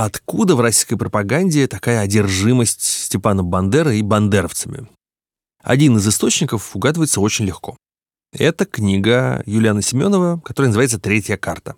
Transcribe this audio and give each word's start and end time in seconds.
Откуда 0.00 0.54
в 0.54 0.60
российской 0.60 0.94
пропаганде 0.94 1.66
такая 1.66 1.98
одержимость 1.98 2.82
Степана 2.82 3.42
Бандера 3.42 3.92
и 3.92 4.02
бандеровцами? 4.02 4.86
Один 5.60 5.96
из 5.96 6.06
источников 6.06 6.76
угадывается 6.76 7.20
очень 7.20 7.46
легко. 7.46 7.76
Это 8.32 8.64
книга 8.64 9.42
Юлиана 9.44 9.82
Семенова, 9.82 10.40
которая 10.44 10.68
называется 10.68 11.00
«Третья 11.00 11.36
карта». 11.36 11.74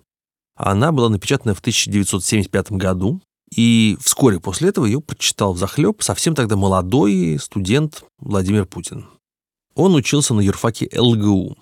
Она 0.55 0.93
была 0.93 1.09
напечатана 1.09 1.55
в 1.55 1.61
1975 1.61 2.73
году, 2.73 3.23
и 3.57 3.97
вскоре 4.03 4.39
после 4.39 4.69
этого 4.69 4.85
ее 4.85 5.01
прочитал 5.01 5.55
в 5.55 5.59
захлеб 5.59 6.03
совсем 6.03 6.35
тогда 6.35 6.57
молодой 6.57 7.39
студент 7.41 8.05
Владимир 8.19 8.67
Путин. 8.67 9.07
Он 9.75 9.95
учился 9.95 10.35
на 10.35 10.43
юрфаке 10.43 10.91
ЛГУ. 10.95 11.57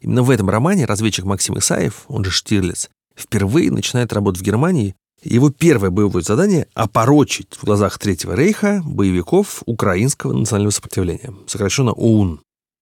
Именно 0.00 0.22
в 0.22 0.30
этом 0.30 0.48
романе 0.50 0.84
разведчик 0.84 1.24
Максим 1.24 1.58
Исаев, 1.58 2.04
он 2.06 2.22
же 2.24 2.30
Штирлиц, 2.30 2.90
впервые 3.16 3.72
начинает 3.72 4.12
работать 4.12 4.42
в 4.42 4.44
Германии 4.44 4.94
его 5.34 5.50
первое 5.50 5.90
боевое 5.90 6.22
задание– 6.22 6.68
опорочить 6.74 7.54
в 7.54 7.64
глазах 7.64 7.98
Третьего 7.98 8.34
рейха 8.34 8.82
боевиков 8.84 9.62
украинского 9.66 10.32
национального 10.32 10.72
сопротивления, 10.72 11.34
сокращенно 11.46 11.92
ОУН. 11.92 12.40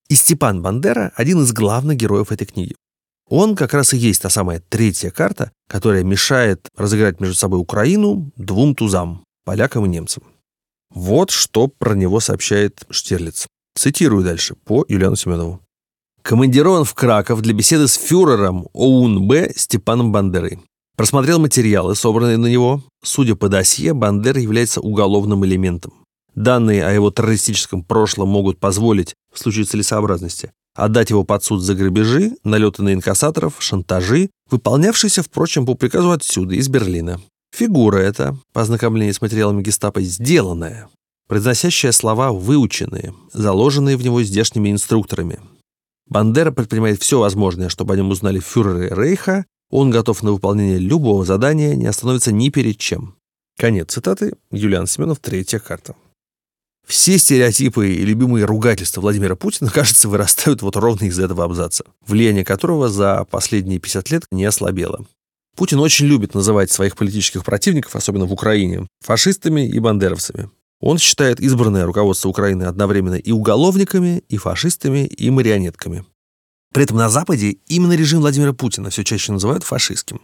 И 0.08 0.14
Степан 0.14 0.62
Бандера– 0.62 1.12
один 1.16 1.42
из 1.42 1.52
главных 1.52 1.96
героев 1.96 2.32
этой 2.32 2.46
книги. 2.46 2.74
Он 3.28 3.56
как 3.56 3.72
раз 3.72 3.94
и 3.94 3.96
есть 3.96 4.22
та 4.22 4.28
самая 4.28 4.60
третья 4.68 5.10
карта, 5.10 5.50
которая 5.68 6.04
мешает 6.04 6.68
разыграть 6.76 7.20
между 7.20 7.34
собой 7.34 7.60
Украину 7.60 8.30
двум 8.36 8.74
тузам– 8.74 9.24
полякам 9.44 9.86
и 9.86 9.88
немцам. 9.88 10.22
Вот 10.90 11.30
что 11.30 11.68
про 11.68 11.94
него 11.94 12.20
сообщает 12.20 12.84
Штирлиц. 12.90 13.46
Цитирую 13.74 14.22
дальше 14.22 14.54
по 14.54 14.84
Юлиану 14.88 15.16
Семенову. 15.16 15.60
Командирован 16.22 16.84
в 16.84 16.94
Краков 16.94 17.42
для 17.42 17.52
беседы 17.52 17.88
с 17.88 17.94
фюрером 17.94 18.68
ОУН-Б 18.72 19.52
Степаном 19.56 20.12
Бандерой. 20.12 20.60
Просмотрел 20.96 21.40
материалы, 21.40 21.96
собранные 21.96 22.36
на 22.36 22.46
него. 22.46 22.82
Судя 23.02 23.34
по 23.34 23.48
досье, 23.48 23.94
Бандера 23.94 24.40
является 24.40 24.80
уголовным 24.80 25.44
элементом. 25.44 25.92
Данные 26.36 26.86
о 26.86 26.92
его 26.92 27.10
террористическом 27.10 27.82
прошлом 27.82 28.28
могут 28.28 28.58
позволить, 28.58 29.14
в 29.32 29.38
случае 29.38 29.64
целесообразности, 29.64 30.52
отдать 30.74 31.10
его 31.10 31.24
под 31.24 31.42
суд 31.42 31.62
за 31.62 31.74
грабежи, 31.74 32.36
налеты 32.44 32.82
на 32.82 32.92
инкассаторов, 32.92 33.54
шантажи, 33.58 34.30
выполнявшиеся, 34.50 35.22
впрочем, 35.22 35.66
по 35.66 35.74
приказу 35.74 36.12
отсюда, 36.12 36.54
из 36.54 36.68
Берлина. 36.68 37.20
Фигура 37.56 37.98
эта, 37.98 38.36
по 38.52 38.62
ознакомлению 38.62 39.14
с 39.14 39.20
материалами 39.20 39.62
гестапо, 39.62 40.00
сделанная, 40.00 40.88
произносящая 41.28 41.92
слова 41.92 42.32
выученные, 42.32 43.14
заложенные 43.32 43.96
в 43.96 44.04
него 44.04 44.22
здешними 44.22 44.70
инструкторами. 44.70 45.40
Бандера 46.08 46.50
предпринимает 46.50 47.00
все 47.00 47.18
возможное, 47.18 47.68
чтобы 47.68 47.94
о 47.94 47.96
нем 47.96 48.10
узнали 48.10 48.40
фюреры 48.40 48.88
Рейха 48.90 49.44
он 49.70 49.90
готов 49.90 50.22
на 50.22 50.32
выполнение 50.32 50.78
любого 50.78 51.24
задания, 51.24 51.74
не 51.74 51.86
остановится 51.86 52.32
ни 52.32 52.48
перед 52.48 52.78
чем. 52.78 53.16
Конец 53.58 53.92
цитаты. 53.92 54.34
Юлиан 54.50 54.86
Семенов, 54.86 55.20
третья 55.20 55.58
карта. 55.58 55.94
Все 56.86 57.18
стереотипы 57.18 57.88
и 57.88 58.04
любимые 58.04 58.44
ругательства 58.44 59.00
Владимира 59.00 59.36
Путина, 59.36 59.70
кажется, 59.74 60.08
вырастают 60.08 60.62
вот 60.62 60.76
ровно 60.76 61.06
из 61.06 61.18
этого 61.18 61.44
абзаца, 61.44 61.84
влияние 62.06 62.44
которого 62.44 62.88
за 62.88 63.24
последние 63.30 63.78
50 63.78 64.10
лет 64.10 64.24
не 64.30 64.44
ослабело. 64.44 65.06
Путин 65.56 65.78
очень 65.78 66.06
любит 66.06 66.34
называть 66.34 66.70
своих 66.70 66.96
политических 66.96 67.44
противников, 67.44 67.94
особенно 67.94 68.26
в 68.26 68.32
Украине, 68.32 68.88
фашистами 69.00 69.66
и 69.66 69.78
бандеровцами. 69.78 70.50
Он 70.80 70.98
считает 70.98 71.40
избранное 71.40 71.86
руководство 71.86 72.28
Украины 72.28 72.64
одновременно 72.64 73.14
и 73.14 73.30
уголовниками, 73.30 74.22
и 74.28 74.36
фашистами, 74.36 75.06
и 75.06 75.30
марионетками. 75.30 76.04
При 76.74 76.82
этом 76.82 76.96
на 76.96 77.08
Западе 77.08 77.58
именно 77.68 77.92
режим 77.92 78.18
Владимира 78.18 78.52
Путина 78.52 78.90
все 78.90 79.04
чаще 79.04 79.30
называют 79.30 79.62
фашистским. 79.62 80.20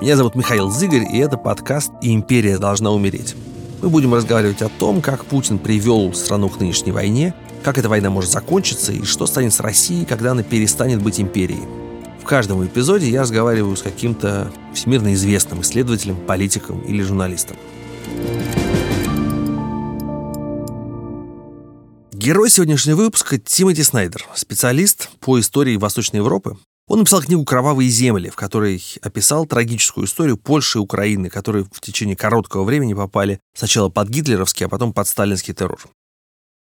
Меня 0.00 0.16
зовут 0.16 0.34
Михаил 0.34 0.68
Зыгорь, 0.70 1.04
и 1.12 1.18
это 1.18 1.36
подкаст 1.36 1.92
«Империя 2.02 2.58
должна 2.58 2.90
умереть». 2.90 3.36
Мы 3.82 3.88
будем 3.88 4.14
разговаривать 4.14 4.62
о 4.62 4.68
том, 4.68 5.00
как 5.00 5.24
Путин 5.24 5.60
привел 5.60 6.12
страну 6.12 6.48
к 6.48 6.58
нынешней 6.58 6.90
войне– 6.90 7.34
как 7.66 7.78
эта 7.78 7.88
война 7.88 8.10
может 8.10 8.30
закончиться 8.30 8.92
и 8.92 9.02
что 9.02 9.26
станет 9.26 9.52
с 9.52 9.58
Россией, 9.58 10.04
когда 10.04 10.30
она 10.30 10.44
перестанет 10.44 11.02
быть 11.02 11.18
империей. 11.18 11.64
В 12.22 12.24
каждом 12.24 12.64
эпизоде 12.64 13.10
я 13.10 13.22
разговариваю 13.22 13.74
с 13.74 13.82
каким-то 13.82 14.52
всемирно 14.72 15.12
известным 15.14 15.62
исследователем, 15.62 16.14
политиком 16.14 16.80
или 16.82 17.02
журналистом. 17.02 17.56
Герой 22.12 22.50
сегодняшнего 22.50 22.98
выпуска 22.98 23.36
Тимоти 23.36 23.82
Снайдер, 23.82 24.24
специалист 24.36 25.10
по 25.18 25.40
истории 25.40 25.76
Восточной 25.76 26.18
Европы. 26.18 26.56
Он 26.86 27.00
написал 27.00 27.20
книгу 27.20 27.44
«Кровавые 27.44 27.90
земли», 27.90 28.30
в 28.30 28.36
которой 28.36 28.80
описал 29.02 29.44
трагическую 29.44 30.06
историю 30.06 30.36
Польши 30.36 30.78
и 30.78 30.80
Украины, 30.80 31.30
которые 31.30 31.64
в 31.64 31.80
течение 31.80 32.14
короткого 32.14 32.62
времени 32.62 32.94
попали 32.94 33.40
сначала 33.56 33.88
под 33.88 34.08
гитлеровский, 34.08 34.66
а 34.66 34.68
потом 34.68 34.92
под 34.92 35.08
сталинский 35.08 35.52
террор. 35.52 35.80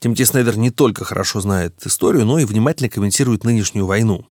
Тимоти 0.06 0.24
Снайдер 0.24 0.56
не 0.56 0.70
только 0.70 1.04
хорошо 1.04 1.42
знает 1.42 1.84
историю, 1.84 2.28
но 2.28 2.38
и 2.38 2.46
внимательно 2.46 2.90
комментирует 2.90 3.44
нынешнюю 3.44 3.88
войну. 3.88 4.28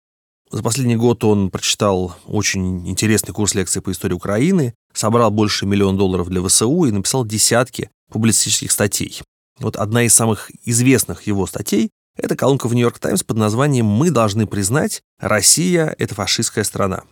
За 0.50 0.64
последний 0.64 0.96
год 0.96 1.22
он 1.22 1.48
прочитал 1.48 2.16
очень 2.26 2.88
интересный 2.88 3.32
курс 3.32 3.54
лекций 3.54 3.80
по 3.80 3.92
истории 3.92 4.14
Украины, 4.14 4.74
собрал 4.92 5.30
больше 5.30 5.66
миллиона 5.66 5.96
долларов 5.96 6.28
для 6.28 6.42
ВСУ 6.42 6.86
и 6.86 6.90
написал 6.90 7.24
десятки 7.24 7.88
публицистических 8.10 8.72
статей. 8.72 9.22
Вот 9.60 9.76
одна 9.76 10.02
из 10.02 10.12
самых 10.12 10.50
известных 10.64 11.28
его 11.28 11.46
статей– 11.46 11.90
это 12.16 12.34
колонка 12.34 12.66
в 12.66 12.74
«Нью-Йорк 12.74 12.98
Таймс» 12.98 13.22
под 13.22 13.36
названием 13.36 13.86
«Мы 13.86 14.10
должны 14.10 14.48
признать, 14.48 15.02
Россия– 15.20 15.94
это 16.00 16.16
фашистская 16.16 16.64
страна». 16.64 17.04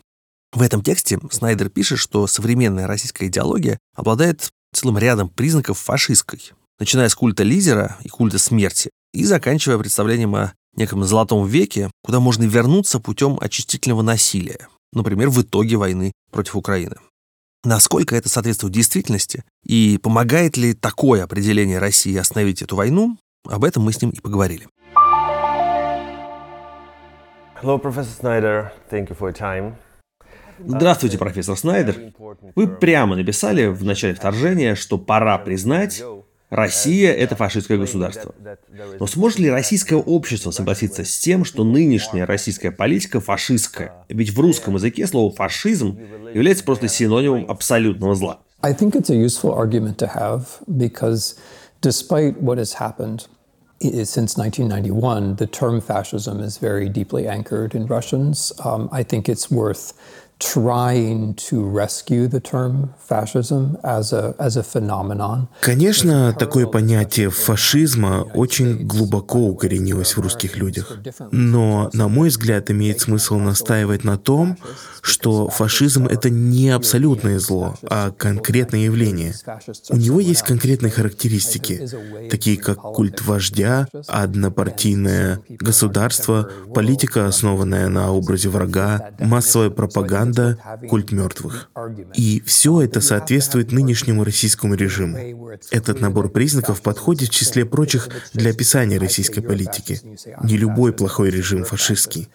В 0.53 0.63
этом 0.63 0.83
тексте 0.83 1.21
Снайдер 1.31 1.69
пишет, 1.69 2.01
что 2.01 2.27
современная 2.27 2.89
российская 2.89 3.29
идеология 3.29 3.79
обладает 3.95 4.51
целым 4.75 4.99
рядом 4.99 5.29
признаков 5.29 5.79
фашистской 5.79 6.51
начиная 6.79 7.09
с 7.09 7.15
культа 7.15 7.43
лидера 7.43 7.97
и 8.03 8.09
культа 8.09 8.39
смерти, 8.39 8.91
и 9.13 9.25
заканчивая 9.25 9.79
представлением 9.79 10.35
о 10.35 10.53
неком 10.77 11.05
золотом 11.05 11.47
веке, 11.47 11.91
куда 12.03 12.21
можно 12.21 12.45
вернуться 12.45 13.01
путем 13.01 13.39
очистительного 13.41 14.03
насилия, 14.03 14.69
например, 14.93 15.31
в 15.31 15.43
итоге 15.43 15.77
войны 15.77 16.13
против 16.31 16.57
Украины. 16.57 16.97
Насколько 17.65 18.15
это 18.15 18.29
соответствует 18.29 18.73
действительности 18.73 19.45
и 19.65 19.99
помогает 20.01 20.57
ли 20.57 20.75
такое 20.75 21.25
определение 21.25 21.79
России 21.79 22.17
остановить 22.17 22.63
эту 22.63 22.77
войну, 22.77 23.19
об 23.47 23.65
этом 23.65 23.83
мы 23.83 23.93
с 23.93 24.01
ним 24.01 24.11
и 24.11 24.21
поговорили. 24.21 24.69
Hello, 27.61 27.83
Professor 27.83 28.15
Snyder. 28.21 28.71
Thank 28.89 29.09
you 29.09 29.19
for 29.19 29.33
your 29.33 29.37
time. 29.37 29.75
Здравствуйте, 30.65 31.19
профессор 31.19 31.57
Снайдер. 31.57 32.13
Вы 32.55 32.69
прямо 32.69 33.17
написали 33.17 33.67
в 33.67 33.85
начале 33.85 34.15
вторжения, 34.15 34.75
что 34.75 34.99
пора 34.99 35.39
признать, 35.39 36.03
Россия– 36.51 37.13
это 37.15 37.37
фашистское 37.37 37.77
государство. 37.77 38.35
Но 38.99 39.07
сможет 39.07 39.39
ли 39.39 39.51
российское 39.51 39.97
общество 39.97 40.51
согласиться 40.51 41.05
с 41.05 41.19
тем, 41.19 41.45
что 41.45 41.63
нынешняя 41.63 42.25
российская 42.25 42.71
политика 42.71 43.21
фашистская? 43.21 43.93
Ведь 44.09 44.31
в 44.31 44.41
русском 44.41 44.75
языке 44.75 45.07
слово 45.07 45.35
«фашизм» 45.35 45.99
является 46.33 46.65
просто 46.65 46.89
синонимом 46.89 47.51
абсолютного 47.51 48.15
зла. 48.15 48.41
I 48.63 48.73
think 48.73 48.97
it's 48.97 49.11
a 49.11 49.15
useful 49.15 49.53
argument 49.53 49.99
to 49.99 50.09
have 50.09 50.61
because 50.67 51.37
despite 51.81 52.41
what 52.41 52.59
has 52.59 52.75
happened 52.75 53.29
since 53.81 54.37
1991, 54.37 55.37
the 55.37 55.47
term 55.47 55.81
fascism 55.81 56.41
is 56.41 56.59
very 56.59 56.89
deeply 56.89 57.29
anchored 57.29 57.75
in 57.75 57.87
Russians. 57.87 58.53
Um, 58.65 58.89
I 58.91 59.05
think 59.05 59.29
it's 59.29 59.49
worth 59.51 59.93
Конечно, 65.61 66.33
такое 66.33 66.67
понятие 66.67 67.29
фашизма 67.31 68.25
очень 68.35 68.87
глубоко 68.87 69.41
укоренилось 69.41 70.17
в 70.17 70.21
русских 70.21 70.57
людях. 70.57 70.97
Но, 71.33 71.91
на 71.93 72.07
мой 72.09 72.29
взгляд, 72.29 72.71
имеет 72.71 73.01
смысл 73.01 73.39
настаивать 73.39 74.05
на 74.05 74.17
том, 74.17 74.57
что 75.03 75.49
фашизм— 75.49 76.07
это 76.11 76.31
не 76.31 76.71
абсолютное 76.71 77.39
зло, 77.39 77.77
а 77.89 78.11
конкретное 78.11 78.81
явление. 78.81 79.35
У 79.91 79.97
него 79.97 80.21
есть 80.21 80.43
конкретные 80.43 80.91
характеристики, 80.91 81.89
такие 82.31 82.59
как 82.59 82.79
культ 82.79 83.23
вождя, 83.23 83.89
однопартийное 84.07 85.41
государство, 85.49 86.49
политика, 86.75 87.27
основанная 87.27 87.89
на 87.89 88.13
образе 88.13 88.49
врага, 88.51 89.11
массовая 89.19 89.71
пропаганда, 89.71 90.28
пропаганда, 90.35 90.59
культ 90.89 91.13
мертвых. 91.13 91.71
И 92.15 92.43
все 92.45 92.83
это 92.83 93.01
соответствует 93.01 93.73
нынешнему 93.73 94.25
российскому 94.25 94.75
режиму. 94.75 95.19
Этот 95.71 96.01
набор 96.01 96.29
признаков 96.31 96.83
подходит 96.83 97.29
в 97.29 97.33
числе 97.33 97.65
прочих 97.65 98.09
для 98.33 98.51
описания 98.51 98.99
российской 98.99 99.41
политики. 99.41 100.01
Не 100.43 100.57
любой 100.57 100.93
плохой 100.93 101.31
режим 101.31 101.65
фашистский. 101.65 102.29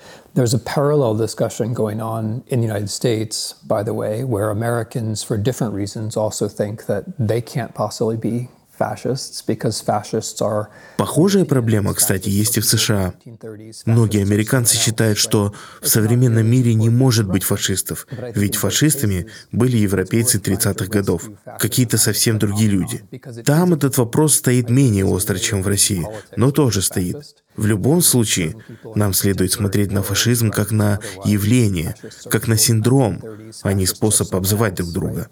Похожая 10.98 11.46
проблема, 11.46 11.94
кстати, 11.94 12.30
есть 12.30 12.58
и 12.58 12.62
в 12.62 12.66
США. 12.66 13.14
Многие 13.86 14.22
американцы 14.22 14.78
считают, 14.78 15.18
что 15.18 15.54
в 15.82 15.88
современном 15.88 16.46
мире 16.46 16.74
не 16.74 16.90
может 16.90 17.28
быть 17.28 17.44
фашистов, 17.44 18.08
ведь 18.36 18.56
фашистами 18.56 19.28
были 19.52 19.78
европейцы 19.78 20.38
30-х 20.38 20.86
годов, 20.88 21.30
какие-то 21.60 21.98
совсем 21.98 22.40
другие 22.40 22.70
люди. 22.70 23.04
Там 23.46 23.74
этот 23.74 23.98
вопрос 23.98 24.36
стоит 24.36 24.70
менее 24.70 25.06
остро, 25.06 25.38
чем 25.38 25.62
в 25.62 25.68
России, 25.68 26.06
но 26.36 26.52
тоже 26.52 26.82
стоит. 26.82 27.43
В 27.56 27.66
любом 27.66 28.02
случае, 28.02 28.56
нам 28.96 29.14
следует 29.14 29.52
смотреть 29.52 29.92
на 29.92 30.02
фашизм 30.02 30.50
как 30.52 30.72
на 30.72 31.00
явление, 31.26 31.96
как 32.30 32.48
на 32.48 32.58
синдром, 32.58 33.22
а 33.62 33.74
не 33.74 33.86
способ 33.86 34.34
обзывать 34.36 34.76
друг 34.76 34.92
друга. 34.92 35.28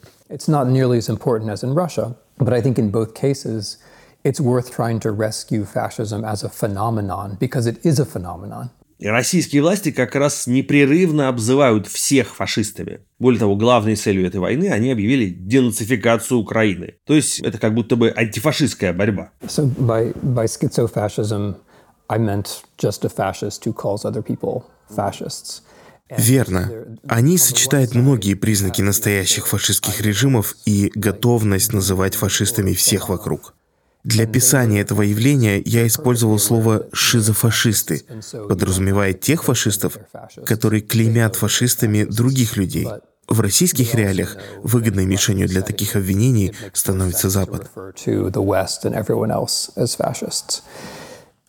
But 2.42 2.54
I 2.54 2.62
think 2.62 2.80
in 2.80 2.90
both 2.90 3.14
cases, 3.14 3.78
it's 4.24 4.40
worth 4.40 4.72
trying 4.72 5.00
to 5.02 5.12
rescue 5.12 5.64
fascism 5.64 6.24
as 6.26 6.44
a 6.44 6.50
phenomenon 6.50 7.38
because 7.40 7.68
it 7.68 7.86
is 7.86 8.00
a 8.00 8.06
phenomenon. 8.06 8.72
И 8.98 9.08
российские 9.08 9.64
власти 9.64 9.92
как 9.92 10.14
раз 10.16 10.46
непрерывно 10.46 11.28
обзывают 11.28 11.88
всех 11.88 12.36
фашистами. 12.36 13.00
Более 13.18 13.40
того, 13.40 13.56
главной 13.56 13.96
целью 13.96 14.28
этой 14.28 14.40
войны 14.40 14.70
они 14.70 14.92
объявили 14.92 15.28
денацификацию 15.30 16.38
Украины. 16.40 16.94
То 17.06 17.16
есть 17.16 17.40
это 17.40 17.58
как 17.58 17.74
будто 17.74 17.96
бы 17.96 18.14
антифашистская 18.16 18.94
борьба. 18.94 19.32
So 19.48 19.66
by, 19.76 20.14
by 20.22 20.46
schizofascism, 20.46 21.56
I 22.12 22.18
meant 22.18 22.64
just 22.78 23.06
a 23.06 23.10
fascist 23.10 23.64
who 23.64 23.74
calls 23.74 24.04
other 24.04 24.22
people 24.22 24.64
fascists. 24.90 25.62
Верно. 26.18 26.70
Они 27.08 27.38
сочетают 27.38 27.96
многие 27.96 28.34
признаки 28.34 28.82
настоящих 28.82 29.48
фашистских 29.48 30.02
режимов 30.02 30.56
и 30.66 30.92
готовность 30.94 31.72
называть 31.72 32.16
фашистами 32.16 32.74
всех 32.74 33.08
вокруг. 33.08 33.54
Для 34.04 34.26
описания 34.26 34.82
этого 34.82 35.04
явления 35.04 35.62
я 35.64 35.88
использовал 35.88 36.38
слово 36.38 36.88
«шизофашисты», 36.92 38.04
подразумевая 38.50 39.14
тех 39.14 39.44
фашистов, 39.44 39.98
которые 40.46 40.82
клеймят 40.82 41.38
фашистами 41.38 42.04
других 42.04 42.58
людей. 42.58 42.90
В 43.30 43.40
российских 43.40 43.96
реалиях 43.96 44.36
выгодной 44.64 45.06
мишенью 45.06 45.48
для 45.48 45.62
таких 45.62 45.96
обвинений 45.96 46.54
становится 46.74 47.30
Запад. 47.30 47.72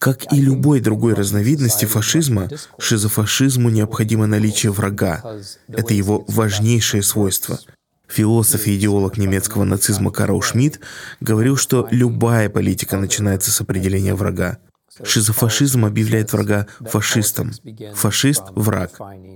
Как 0.03 0.33
и 0.33 0.41
любой 0.41 0.81
другой 0.81 1.15
разновидности 1.15 1.85
фашизма, 1.85 2.49
шизофашизму 2.77 3.71
необходимо 3.71 4.27
наличие 4.27 4.73
врага. 4.73 5.23
Это 5.69 5.95
его 5.95 6.25
важнейшее 6.27 7.05
свойство. 7.05 7.61
Философ 8.09 8.67
и 8.67 8.77
идеолог 8.77 9.17
немецкого 9.17 9.63
нацизма 9.63 10.11
Карл 10.11 10.43
Шмидт 10.43 10.81
говорил, 11.21 11.57
что 11.57 11.87
любая 11.93 12.49
политика 12.49 12.97
начинается 12.97 13.53
с 13.53 13.61
определения 13.61 14.17
врага. 14.17 14.59
Шизофашизм 15.05 15.85
объявляет 15.85 16.33
врага 16.33 16.67
фашистом. 16.81 17.53
Фашист– 17.95 18.43
враг. 18.57 18.91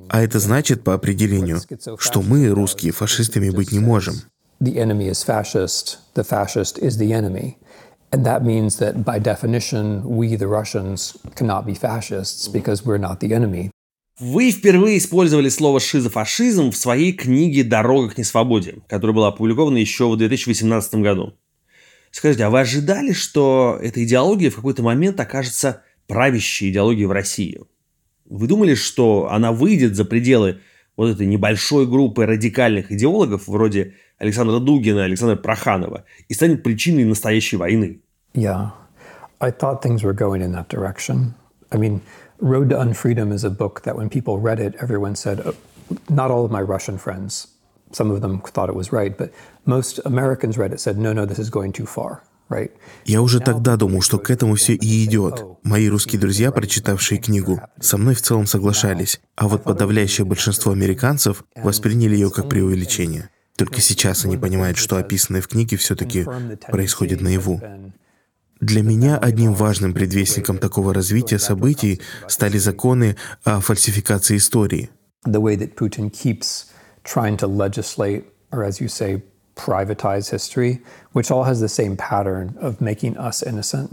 А 0.09 0.21
это 0.21 0.41
значит, 0.41 0.83
по 0.83 0.95
определению, 0.95 1.61
что 2.01 2.23
мы, 2.23 2.49
русские, 2.49 2.91
фашистами 2.91 3.51
быть 3.51 3.71
не 3.71 3.79
можем. 3.79 4.17
The 4.61 4.75
enemy 4.75 5.11
is 5.11 5.25
fascist. 5.25 5.99
The 6.17 6.27
fascist 6.27 6.79
is 6.81 6.99
the 6.99 7.13
enemy. 7.13 7.57
And 8.13 8.25
that 8.25 8.45
means 8.45 8.79
that 8.79 9.05
by 9.05 9.19
definition, 9.19 10.03
we, 10.05 10.37
the 10.37 10.47
Russians, 10.47 11.17
cannot 11.35 11.67
be 11.67 11.75
fascists 11.75 12.49
because 12.49 12.85
we're 12.85 12.99
not 12.99 13.21
the 13.21 13.35
enemy. 13.35 13.71
Вы 14.19 14.51
впервые 14.51 14.97
использовали 14.97 15.51
слово 15.51 15.79
«шизофашизм» 15.79 16.71
в 16.71 16.77
своей 16.77 17.13
книге 17.13 17.65
«Дорога 17.65 18.15
к 18.15 18.19
несвободе», 18.19 18.77
которая 18.89 19.15
была 19.15 19.29
опубликована 19.29 19.77
еще 19.77 20.09
в 20.09 20.17
2018 20.17 20.95
году. 20.97 21.35
Скажите, 22.11 22.45
а 22.45 22.51
вы 22.51 22.61
ожидали, 22.61 23.13
что 23.13 23.79
эта 23.83 24.03
идеология 24.03 24.51
в 24.51 24.57
какой-то 24.57 24.83
момент 24.83 25.21
окажется 25.21 25.83
правящей 26.07 26.71
идеологией 26.71 27.05
в 27.05 27.13
России? 27.13 27.61
Вы 28.25 28.47
думали, 28.47 28.75
что 28.75 29.29
она 29.31 29.53
выйдет 29.53 29.97
за 29.97 30.07
пределы 30.07 30.61
вот 30.97 31.11
этой 31.11 31.27
небольшой 31.27 31.87
группы 31.87 32.25
радикальных 32.25 32.91
идеологов 32.91 33.47
вроде 33.49 33.97
Александра 34.19 34.59
Дугина, 34.59 35.05
Александра 35.05 35.37
Проханова 35.37 36.05
и 36.29 36.35
станет 36.35 36.63
причиной 36.63 37.05
настоящей 37.05 37.57
войны? 37.57 38.01
Yeah, 38.35 38.71
I 39.41 39.51
thought 39.51 39.83
things 39.83 40.03
were 40.03 40.15
going 40.15 40.43
in 40.43 40.53
that 40.53 40.69
direction. 40.69 41.35
I 41.73 41.79
mean, 41.79 42.01
Road 42.41 42.71
to 42.71 42.79
Unfreedom 42.79 43.33
is 43.33 43.45
a 43.45 43.51
book 43.51 43.83
that 43.85 43.97
when 43.97 44.09
people 44.09 44.39
read 44.39 44.61
it, 44.61 44.75
everyone 44.81 45.17
said, 45.17 45.41
oh, 45.45 45.55
not 46.09 46.31
all 46.31 46.45
of 46.45 46.51
my 46.51 46.61
Russian 46.61 46.99
friends, 46.99 47.49
some 47.93 48.11
of 48.11 48.21
them 48.21 48.41
thought 48.41 48.69
it 48.69 48.75
was 48.75 48.93
right, 48.93 49.17
but 49.17 49.31
most 49.65 50.01
Americans 50.05 50.59
read 50.59 50.73
it 50.73 50.81
said, 50.81 50.99
no, 50.99 51.13
no, 51.13 51.25
this 51.25 51.39
is 51.39 51.51
going 51.51 51.73
too 51.73 51.87
far. 51.87 52.23
Я 53.05 53.23
уже 53.23 53.41
тогда 53.41 53.77
думал, 53.77 54.03
что 54.03 54.19
к 54.19 54.31
этому 54.31 54.55
все 54.55 54.75
и 54.75 55.05
идет. 55.05 55.45
Мои 55.65 55.89
русские 55.89 56.21
друзья, 56.21 56.53
прочитавшие 56.53 57.19
книгу, 57.19 57.61
со 57.81 57.99
мной 57.99 58.15
в 58.15 58.23
целом 58.23 58.47
соглашались, 58.47 59.21
а 59.35 59.49
вот 59.49 59.65
подавляющее 59.65 60.25
большинство 60.25 60.71
американцев 60.71 61.45
восприняли 61.57 62.15
ее 62.15 62.31
как 62.31 62.49
преувеличение. 62.49 63.31
Только 63.57 63.81
сейчас 63.81 64.25
они 64.25 64.37
понимают, 64.37 64.77
что 64.77 64.97
описанное 64.97 65.41
в 65.41 65.49
книге 65.49 65.77
все-таки 65.77 66.27
происходит 66.69 67.21
наяву. 67.21 67.61
Для 68.61 68.83
меня 68.83 69.19
одним 69.19 69.55
важным 69.55 69.93
предвестником 69.93 70.59
такого 70.59 70.95
развития 70.95 71.39
событий 71.39 72.01
стали 72.27 72.59
законы 72.59 73.17
о 73.45 73.61
фальсификации 73.61 74.37
истории. 74.37 74.91
privatize 79.57 80.29
history, 80.31 80.83
which 81.13 81.31
all 81.31 81.45
has 81.45 81.61
the 81.61 81.69
same 81.69 81.97
pattern 81.97 82.55
of 82.61 82.81
making 82.81 83.17
us 83.17 83.43
innocent, 83.43 83.91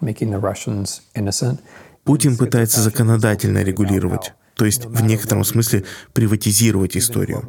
making 0.00 0.30
the 0.30 0.38
Russians 0.38 1.00
innocent. 1.14 1.60
Путин 2.04 2.36
пытается 2.36 2.82
законодательно 2.82 3.62
регулировать, 3.64 4.32
то 4.56 4.64
есть 4.64 4.86
в 4.86 5.02
некотором 5.02 5.44
смысле 5.44 5.84
приватизировать 6.14 6.96
историю. 6.96 7.42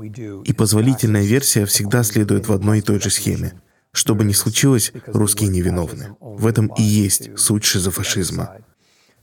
И 0.46 0.54
позволительная 0.54 1.24
версия 1.24 1.66
всегда 1.66 2.04
следует 2.04 2.48
в 2.48 2.54
одной 2.54 2.80
и 2.80 2.82
той 2.82 3.00
же 3.00 3.10
схеме. 3.10 3.54
Что 3.94 4.14
бы 4.14 4.26
ни 4.26 4.34
случилось, 4.34 4.92
русские 5.08 5.50
невиновны. 5.50 6.16
В 6.20 6.46
этом 6.46 6.68
и 6.68 6.84
есть 6.84 7.40
суть 7.40 7.64
шизофашизма. 7.64 8.58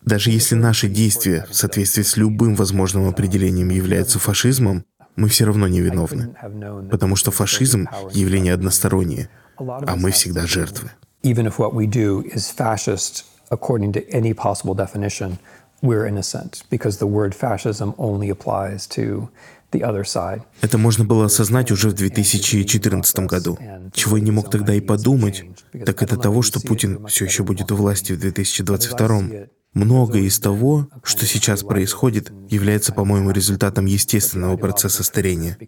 Даже 0.02 0.30
если 0.30 0.54
наши 0.54 0.88
действия 0.88 1.46
в 1.50 1.54
соответствии 1.54 2.02
с 2.02 2.16
любым 2.16 2.54
возможным 2.54 3.06
определением 3.06 3.68
являются 3.68 4.18
фашизмом, 4.18 4.84
мы 5.16 5.28
все 5.28 5.44
равно 5.44 5.68
не 5.68 5.80
виновны, 5.80 6.34
потому 6.90 7.16
что 7.16 7.30
фашизм— 7.30 7.88
явление 8.12 8.54
одностороннее, 8.54 9.28
а 9.56 9.94
мы 9.96 10.10
всегда 10.10 10.46
жертвы. 10.46 10.90
Even 11.22 11.46
if 11.46 11.56
what 11.58 11.72
we 11.72 11.86
do 11.86 12.22
is 12.34 12.50
fascist 12.50 13.24
according 13.50 13.92
to 13.92 14.04
any 14.10 14.34
possible 14.34 14.74
definition, 14.74 15.38
we're 15.84 16.06
innocent 16.06 16.62
because 16.70 16.98
the 16.98 17.06
word 17.06 17.34
fascism 17.34 17.94
only 17.98 18.28
applies 18.30 18.86
to 18.96 19.28
это 20.60 20.78
можно 20.78 21.04
было 21.04 21.26
осознать 21.26 21.72
уже 21.72 21.88
в 21.88 21.94
2014 21.94 23.18
году. 23.20 23.58
Чего 23.92 24.16
я 24.16 24.22
не 24.22 24.30
мог 24.30 24.50
тогда 24.50 24.74
и 24.74 24.80
подумать, 24.80 25.44
так 25.84 26.02
это 26.02 26.16
того, 26.16 26.42
что 26.42 26.60
Путин 26.60 27.04
все 27.06 27.24
еще 27.24 27.42
будет 27.42 27.72
у 27.72 27.76
власти 27.76 28.12
в 28.12 28.20
2022. 28.20 29.22
Многое 29.72 30.22
из 30.22 30.38
того, 30.38 30.88
что 31.02 31.26
сейчас 31.26 31.64
происходит, 31.64 32.30
является, 32.48 32.92
по-моему, 32.92 33.32
результатом 33.32 33.86
естественного 33.86 34.56
процесса 34.56 35.02
старения. 35.02 35.58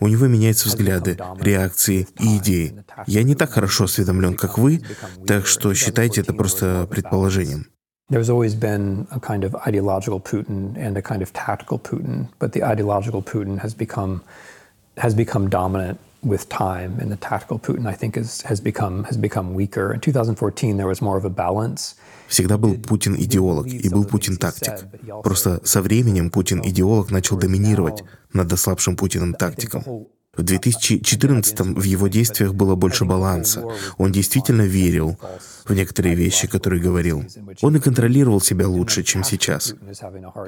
У 0.00 0.08
него 0.08 0.26
меняются 0.26 0.68
взгляды, 0.68 1.18
реакции 1.38 2.08
и 2.18 2.38
идеи. 2.38 2.82
Я 3.06 3.22
не 3.22 3.34
так 3.34 3.50
хорошо 3.50 3.84
осведомлен, 3.84 4.36
как 4.36 4.56
вы, 4.56 4.80
так 5.26 5.46
что 5.46 5.74
считайте 5.74 6.22
это 6.22 6.32
просто 6.32 6.88
предположением. 6.90 7.66
There's 8.09 8.29
always 8.29 8.53
been 8.53 9.07
a 9.11 9.19
kind 9.19 9.43
of 9.43 9.55
ideological 9.55 10.19
Putin 10.19 10.77
and 10.77 10.95
a 10.95 11.01
kind 11.01 11.23
of 11.23 11.33
tactical 11.33 11.79
Putin, 11.79 12.29
but 12.37 12.51
the 12.53 12.63
ideological 12.63 13.23
Putin 13.23 13.57
has 13.59 13.73
become 13.73 14.21
has 14.97 15.15
become 15.15 15.49
dominant 15.49 15.99
with 16.21 16.47
time, 16.47 16.99
and 16.99 17.11
the 17.11 17.17
tactical 17.17 17.57
Putin, 17.57 17.87
I 17.87 17.93
think, 17.93 18.15
is, 18.15 18.43
has 18.43 18.59
become 18.61 19.05
has 19.05 19.17
become 19.17 19.55
weaker. 19.55 19.91
In 19.91 20.01
2014, 20.01 20.77
there 20.77 20.87
was 20.87 21.01
more 21.01 21.17
of 21.17 21.25
a 21.25 21.31
balance. 21.31 21.95
Всегда 22.27 22.57
был 22.57 22.75
Путин 22.77 23.15
идеолог 23.15 23.67
и 23.67 23.89
был 23.89 24.05
Путин 24.05 24.37
тактик. 24.37 24.73
Просто 25.23 25.59
со 25.63 25.81
временем 25.81 26.29
Путин 26.29 26.61
идеолог 26.63 27.09
начал 27.09 27.37
доминировать 27.37 28.03
над 28.33 28.53
ослабшим 28.53 28.95
Путиным 28.95 29.33
тактиком. 29.33 29.83
В 30.40 30.42
В 30.42 30.46
2014 30.46 31.60
в 31.60 31.82
его 31.82 32.08
действиях 32.08 32.54
было 32.54 32.74
больше 32.74 33.04
баланса. 33.04 33.62
Он 33.98 34.10
действительно 34.10 34.62
верил 34.62 35.18
в 35.66 35.74
некоторые 35.74 36.14
вещи, 36.14 36.48
которые 36.48 36.80
говорил. 36.80 37.24
Он 37.60 37.76
и 37.76 37.78
контролировал 37.78 38.40
себя 38.40 38.66
лучше, 38.66 39.02
чем 39.02 39.22
сейчас. 39.22 39.74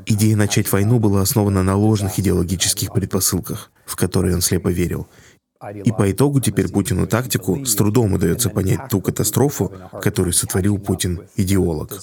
Идея 0.06 0.36
начать 0.36 0.72
войну 0.72 0.98
была 0.98 1.20
основана 1.20 1.62
на 1.62 1.76
ложных 1.76 2.18
идеологических 2.18 2.90
предпосылках, 2.90 3.70
в 3.84 3.96
которые 3.96 4.34
он 4.34 4.40
слепо 4.40 4.68
верил. 4.68 5.08
И 5.84 5.92
по 5.92 6.10
итогу 6.10 6.40
теперь 6.40 6.68
Путину 6.68 7.06
тактику 7.06 7.62
с 7.66 7.74
трудом 7.74 8.14
удается 8.14 8.48
понять 8.48 8.88
ту 8.88 9.02
катастрофу, 9.02 9.72
которую 10.00 10.32
сотворил 10.32 10.78
Путин, 10.78 11.20
идеолог. 11.36 12.00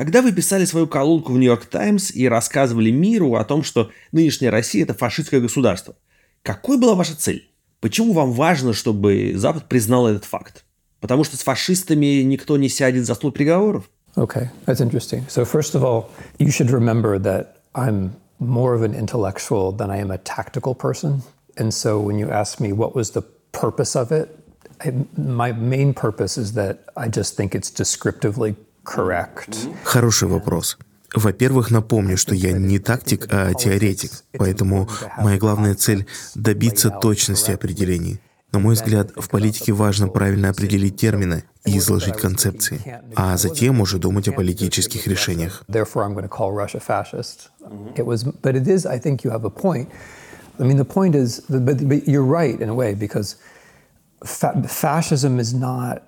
Когда 0.00 0.22
вы 0.22 0.32
писали 0.32 0.64
свою 0.64 0.86
колонку 0.86 1.30
в 1.30 1.36
«Нью-Йорк 1.36 1.66
Таймс» 1.66 2.10
и 2.10 2.26
рассказывали 2.26 2.90
миру 2.90 3.34
о 3.34 3.44
том, 3.44 3.62
что 3.62 3.90
нынешняя 4.12 4.50
Россия– 4.50 4.82
это 4.84 4.94
фашистское 4.94 5.42
государство, 5.42 5.94
какой 6.42 6.78
была 6.78 6.94
ваша 6.94 7.14
цель? 7.14 7.50
Почему 7.80 8.14
вам 8.14 8.32
важно, 8.32 8.72
чтобы 8.72 9.34
Запад 9.34 9.68
признал 9.68 10.08
этот 10.08 10.24
факт? 10.24 10.64
Потому 11.00 11.22
что 11.22 11.36
с 11.36 11.40
фашистами 11.40 12.22
никто 12.22 12.56
не 12.56 12.70
сядет 12.70 13.04
за 13.04 13.14
стол 13.14 13.30
переговоров? 13.30 13.90
Okay, 14.16 14.48
that's 14.64 14.80
interesting. 14.80 15.26
So 15.28 15.44
first 15.44 15.74
of 15.74 15.84
all, 15.84 16.08
you 16.38 16.50
should 16.50 16.70
remember 16.70 17.18
that 17.18 17.56
I'm 17.74 18.12
more 18.38 18.72
of 18.72 18.82
an 18.82 18.94
intellectual 18.94 19.70
than 19.70 19.90
I 19.90 19.98
am 19.98 20.10
a 20.10 20.16
tactical 20.16 20.74
person. 20.74 21.20
And 21.58 21.74
so 21.74 22.00
when 22.00 22.18
you 22.18 22.30
ask 22.30 22.58
me 22.58 22.72
what 22.72 22.94
was 22.94 23.10
the 23.10 23.22
purpose 23.52 23.94
of 23.94 24.12
it, 24.12 24.34
I, 24.82 24.94
my 25.18 25.52
main 25.52 25.92
purpose 25.92 26.38
is 26.38 26.54
that 26.54 26.86
I 26.96 27.08
just 27.08 27.36
think 27.36 27.54
it's 27.54 27.70
descriptively. 27.70 28.56
Хороший 29.84 30.28
вопрос. 30.28 30.78
Во-первых, 31.14 31.70
напомню, 31.70 32.16
что 32.16 32.34
я 32.34 32.52
не 32.52 32.78
тактик, 32.78 33.26
а 33.30 33.52
теоретик, 33.54 34.12
поэтому 34.38 34.88
моя 35.18 35.38
главная 35.38 35.74
цель— 35.74 36.06
добиться 36.34 36.90
точности 36.90 37.50
определений. 37.50 38.20
На 38.52 38.58
мой 38.58 38.74
взгляд, 38.74 39.12
в 39.16 39.28
политике 39.28 39.72
важно 39.72 40.08
правильно 40.08 40.48
определить 40.48 40.96
термины 40.96 41.44
и 41.64 41.78
изложить 41.78 42.16
концепции, 42.16 43.00
а 43.14 43.36
затем 43.36 43.80
уже 43.80 43.98
думать 43.98 44.28
о 44.28 44.32
политических 44.32 45.06
решениях. 45.06 45.64
I 50.60 50.64
mean, 50.64 50.76
the 50.76 50.84
point 50.84 51.14
is, 51.14 51.40
but, 51.48 51.80
but 51.88 52.06
you're 52.06 52.22
right 52.22 52.60
in 52.60 52.68
a 52.68 52.74
way 52.74 52.92
because 52.92 53.36
fa- 54.22 54.62
fascism 54.68 55.38
is 55.40 55.54
not 55.54 56.02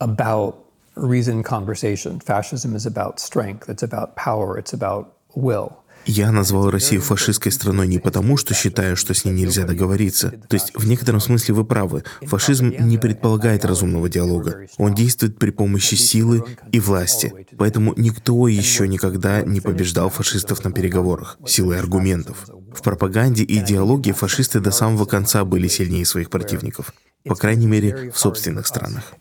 about 0.00 0.69
reasoned 0.94 1.44
conversation. 1.44 2.20
Fascism 2.20 2.74
is 2.74 2.86
about 2.86 3.20
strength, 3.20 3.68
it's 3.68 3.82
about 3.82 4.16
power, 4.16 4.58
it's 4.58 4.72
about 4.72 5.16
will. 5.34 5.79
Я 6.06 6.32
назвал 6.32 6.70
Россию 6.70 7.02
фашистской 7.02 7.52
страной 7.52 7.86
не 7.86 7.98
потому, 7.98 8.36
что 8.36 8.54
считаю, 8.54 8.96
что 8.96 9.14
с 9.14 9.24
ней 9.24 9.32
нельзя 9.32 9.64
договориться. 9.64 10.32
То 10.48 10.54
есть, 10.54 10.72
в 10.74 10.86
некотором 10.86 11.20
смысле 11.20 11.54
вы 11.54 11.64
правы. 11.64 12.04
Фашизм 12.22 12.72
не 12.78 12.98
предполагает 12.98 13.64
разумного 13.64 14.08
диалога. 14.08 14.66
Он 14.78 14.94
действует 14.94 15.38
при 15.38 15.50
помощи 15.50 15.94
силы 15.94 16.44
и 16.72 16.80
власти. 16.80 17.46
Поэтому 17.58 17.94
никто 17.96 18.48
еще 18.48 18.88
никогда 18.88 19.42
не 19.42 19.60
побеждал 19.60 20.10
фашистов 20.10 20.64
на 20.64 20.72
переговорах 20.72 21.38
силой 21.46 21.78
аргументов. 21.78 22.46
В 22.74 22.82
пропаганде 22.82 23.42
и 23.44 23.58
идеологии 23.58 24.12
фашисты 24.12 24.60
до 24.60 24.70
самого 24.70 25.04
конца 25.04 25.44
были 25.44 25.68
сильнее 25.68 26.04
своих 26.04 26.30
противников. 26.30 26.92
По 27.24 27.34
крайней 27.34 27.66
мере, 27.66 28.10
в 28.10 28.18
собственных 28.18 28.66
странах. 28.66 29.12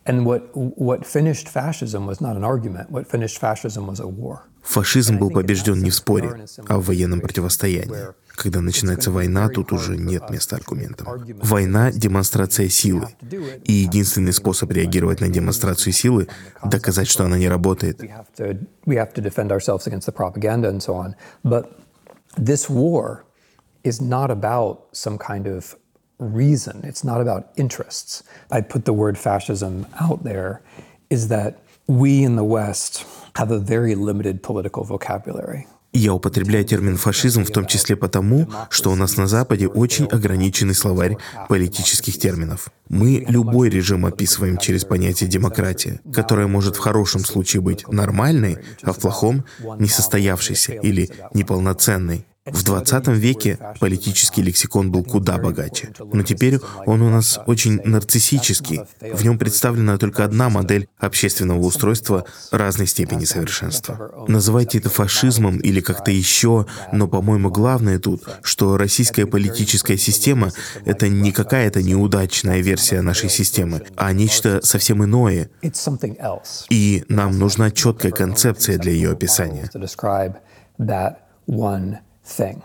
Фашизм 4.63 5.17
был 5.17 5.29
побежден 5.31 5.81
не 5.81 5.89
в 5.89 5.95
споре, 5.95 6.45
а 6.67 6.77
в 6.77 6.85
военном 6.85 7.21
противостоянии. 7.21 8.13
Когда 8.35 8.61
начинается 8.61 9.11
война, 9.11 9.49
тут 9.49 9.73
уже 9.73 9.97
нет 9.97 10.29
места 10.29 10.55
аргументам. 10.55 11.07
Война— 11.41 11.91
демонстрация 11.93 12.69
силы. 12.69 13.07
И 13.65 13.73
единственный 13.73 14.31
способ 14.31 14.71
реагировать 14.71 15.21
на 15.21 15.27
демонстрацию 15.27 15.91
силы— 15.91 16.27
доказать, 16.63 17.07
что 17.07 17.25
она 17.25 17.37
не 17.37 17.49
работает. 17.49 18.01
Is 23.81 24.01
not 24.01 24.29
about 24.29 24.91
some 24.91 25.17
kind 25.17 25.47
of 25.47 25.77
reason. 26.19 26.83
It's 26.83 27.03
not 27.03 27.21
about 27.21 27.45
interests. 27.55 28.23
I 28.51 28.61
put 28.61 28.83
the 28.83 28.93
word 28.93 29.17
fascism 29.17 29.85
out 30.01 30.23
there 30.23 30.61
is 31.09 31.29
that 31.29 31.63
we 31.87 32.23
in 32.23 32.35
the 32.35 32.43
West 32.43 33.05
Я 35.91 36.13
употребляю 36.13 36.63
термин 36.65 36.97
«фашизм» 36.97 37.43
в 37.43 37.51
том 37.51 37.65
числе 37.65 37.95
потому, 37.95 38.47
что 38.69 38.91
у 38.91 38.95
нас 38.95 39.17
на 39.17 39.25
Западе 39.25 39.67
очень 39.67 40.05
ограниченный 40.05 40.75
словарь 40.75 41.17
политических 41.47 42.19
терминов. 42.19 42.67
Мы 42.89 43.25
любой 43.27 43.69
режим 43.69 44.05
описываем 44.05 44.57
через 44.57 44.85
понятие 44.85 45.27
«демократия», 45.27 45.99
которое 46.13 46.45
может 46.45 46.75
в 46.75 46.79
хорошем 46.79 47.21
случае 47.21 47.61
быть 47.61 47.87
нормальной, 47.87 48.57
а 48.83 48.93
в 48.93 48.99
плохом— 48.99 49.45
несостоявшейся 49.79 50.73
или 50.73 51.09
неполноценной. 51.33 52.27
В 52.51 52.63
20 52.63 53.07
веке 53.09 53.59
политический 53.79 54.41
лексикон 54.41 54.91
был 54.91 55.03
куда 55.03 55.37
богаче. 55.37 55.89
Но 55.99 56.23
теперь 56.23 56.59
он 56.85 57.01
у 57.01 57.09
нас 57.09 57.39
очень 57.45 57.81
нарциссический. 57.83 58.81
В 59.01 59.23
нем 59.23 59.37
представлена 59.37 59.97
только 59.97 60.23
одна 60.23 60.49
модель 60.49 60.87
общественного 60.97 61.59
устройства 61.59 62.25
разной 62.51 62.87
степени 62.87 63.25
совершенства. 63.25 64.25
Называйте 64.27 64.79
это 64.79 64.89
фашизмом 64.89 65.57
или 65.57 65.81
как-то 65.81 66.11
еще, 66.11 66.65
но, 66.91 67.07
по-моему, 67.07 67.49
главное 67.49 67.99
тут, 67.99 68.23
что 68.41 68.77
российская 68.77 69.25
политическая 69.25 69.97
система— 69.97 70.51
это 70.85 71.07
не 71.07 71.31
какая-то 71.31 71.81
неудачная 71.81 72.61
версия 72.61 73.01
нашей 73.01 73.29
системы, 73.29 73.83
а 73.95 74.11
нечто 74.13 74.59
совсем 74.63 75.03
иное. 75.03 75.49
И 76.69 77.03
нам 77.09 77.37
нужна 77.37 77.71
четкая 77.71 78.11
концепция 78.11 78.77
для 78.77 78.91
ее 78.91 79.11
описания. 79.11 79.69
Thing. 82.29 82.63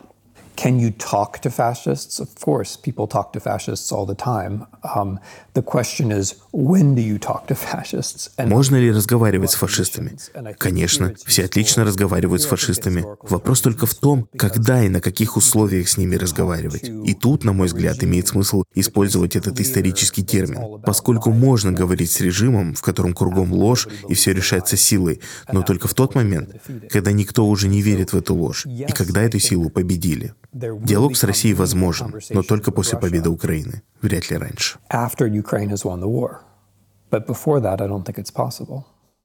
Can 0.56 0.78
you 0.78 0.90
talk 0.90 1.40
to 1.40 1.50
fascists? 1.50 2.20
Of 2.20 2.28
course, 2.40 2.76
people 2.76 3.06
talk 3.06 3.32
to 3.32 3.40
fascists 3.40 3.90
all 3.92 4.06
the 4.06 4.14
time. 4.14 4.66
Um, 4.94 5.18
the 5.54 5.62
question 5.62 6.12
is, 6.12 6.34
when 6.52 6.94
do 6.94 7.02
you 7.02 7.18
talk 7.18 7.46
to 7.48 7.54
fascists? 7.70 8.30
And 8.38 8.48
Можно 8.48 8.76
ли 8.76 8.90
разговаривать 8.90 9.50
с 9.50 9.54
фашистами? 9.54 10.16
Конечно, 10.58 11.14
все 11.26 11.44
отлично 11.44 11.84
разговаривают 11.84 12.42
с 12.42 12.46
фашистами. 12.46 13.04
Вопрос 13.22 13.60
только 13.60 13.86
в 13.86 13.94
том, 13.94 14.28
когда 14.36 14.82
и 14.84 14.88
на 14.88 15.00
каких 15.00 15.36
условиях 15.36 15.88
с 15.88 15.96
ними 15.96 16.16
разговаривать. 16.16 16.84
И 16.84 17.14
тут, 17.14 17.44
на 17.44 17.52
мой 17.52 17.66
взгляд, 17.66 18.02
имеет 18.04 18.28
смысл 18.28 18.62
использовать 18.74 19.36
этот 19.36 19.60
исторический 19.60 20.24
термин, 20.24 20.80
поскольку 20.82 21.30
можно 21.30 21.72
говорить 21.72 22.10
с 22.10 22.20
режимом, 22.20 22.74
в 22.74 22.82
котором 22.82 23.12
кругом 23.12 23.52
ложь 23.52 23.88
и 24.08 24.14
все 24.14 24.32
решается 24.32 24.76
силой, 24.76 25.20
но 25.52 25.62
только 25.62 25.88
в 25.88 25.94
тот 25.94 26.14
момент, 26.14 26.50
когда 26.90 27.12
никто 27.12 27.46
уже 27.46 27.68
не 27.68 27.82
верит 27.82 28.12
в 28.12 28.16
эту 28.16 28.34
ложь, 28.34 28.66
и 28.66 28.92
когда 28.92 29.22
эту 29.22 29.38
силу 29.38 29.68
победили. 29.68 30.34
Диалог 30.54 31.16
с 31.16 31.24
Россией 31.24 31.54
возможен, 31.54 32.14
но 32.30 32.44
только 32.44 32.70
после 32.70 32.96
победы 32.96 33.28
Украины, 33.28 33.82
вряд 34.00 34.30
ли 34.30 34.36
раньше. 34.36 34.78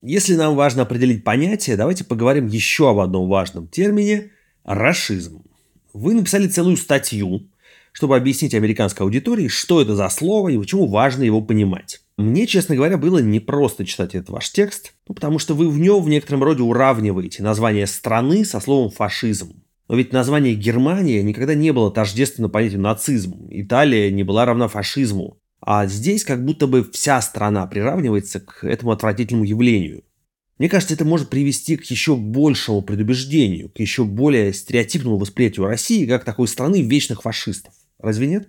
Если 0.01 0.35
нам 0.35 0.55
важно 0.55 0.81
определить 0.83 1.23
понятие, 1.23 1.77
давайте 1.77 2.03
поговорим 2.03 2.47
еще 2.47 2.89
об 2.89 2.97
одном 2.97 3.29
важном 3.29 3.67
термине– 3.67 4.31
расизм. 4.63 5.43
Вы 5.93 6.15
написали 6.15 6.47
целую 6.47 6.77
статью, 6.77 7.47
чтобы 7.91 8.15
объяснить 8.15 8.55
американской 8.55 9.05
аудитории, 9.05 9.49
что 9.49 9.81
это 9.81 9.95
за 9.95 10.09
слово 10.09 10.49
и 10.49 10.57
почему 10.57 10.87
важно 10.87 11.21
его 11.21 11.41
понимать. 11.41 12.01
Мне, 12.17 12.47
честно 12.47 12.75
говоря, 12.75 12.97
было 12.97 13.19
непросто 13.19 13.85
читать 13.85 14.15
этот 14.15 14.29
ваш 14.29 14.49
текст, 14.51 14.93
ну, 15.07 15.13
потому 15.13 15.37
что 15.37 15.53
вы 15.53 15.69
в 15.69 15.77
нем 15.77 16.01
в 16.01 16.09
некотором 16.09 16.43
роде 16.43 16.63
уравниваете 16.63 17.43
название 17.43 17.85
страны 17.85 18.45
со 18.45 18.59
словом 18.59 18.89
фашизм. 18.89 19.61
Но 19.89 19.95
ведь 19.95 20.13
название 20.13 20.53
Германия 20.53 21.23
никогда 21.23 21.55
не 21.55 21.73
было 21.73 21.91
тождественно 21.91 22.47
понятию 22.47 22.79
нацизм. 22.79 23.47
Италия 23.49 24.11
не 24.11 24.23
была 24.23 24.45
равна 24.45 24.67
фашизму. 24.67 25.41
А 25.61 25.87
здесь 25.87 26.23
как 26.23 26.45
будто 26.45 26.67
бы 26.67 26.87
вся 26.93 27.19
страна 27.21 27.65
приравнивается 27.65 28.39
к 28.39 28.63
этому 28.63 28.91
отвратительному 28.91 29.45
явлению. 29.45 30.03
Мне 30.59 30.69
кажется, 30.69 30.93
это 30.93 31.05
может 31.05 31.29
привести 31.29 31.75
к 31.75 31.83
еще 31.85 32.15
большему 32.15 32.83
предубеждению, 32.83 33.69
к 33.69 33.79
еще 33.79 34.03
более 34.05 34.53
стереотипному 34.53 35.17
восприятию 35.17 35.65
России 35.65 36.05
как 36.05 36.23
такой 36.23 36.47
страны 36.47 36.83
вечных 36.83 37.23
фашистов. 37.23 37.73
Разве 37.97 38.27
нет? 38.27 38.47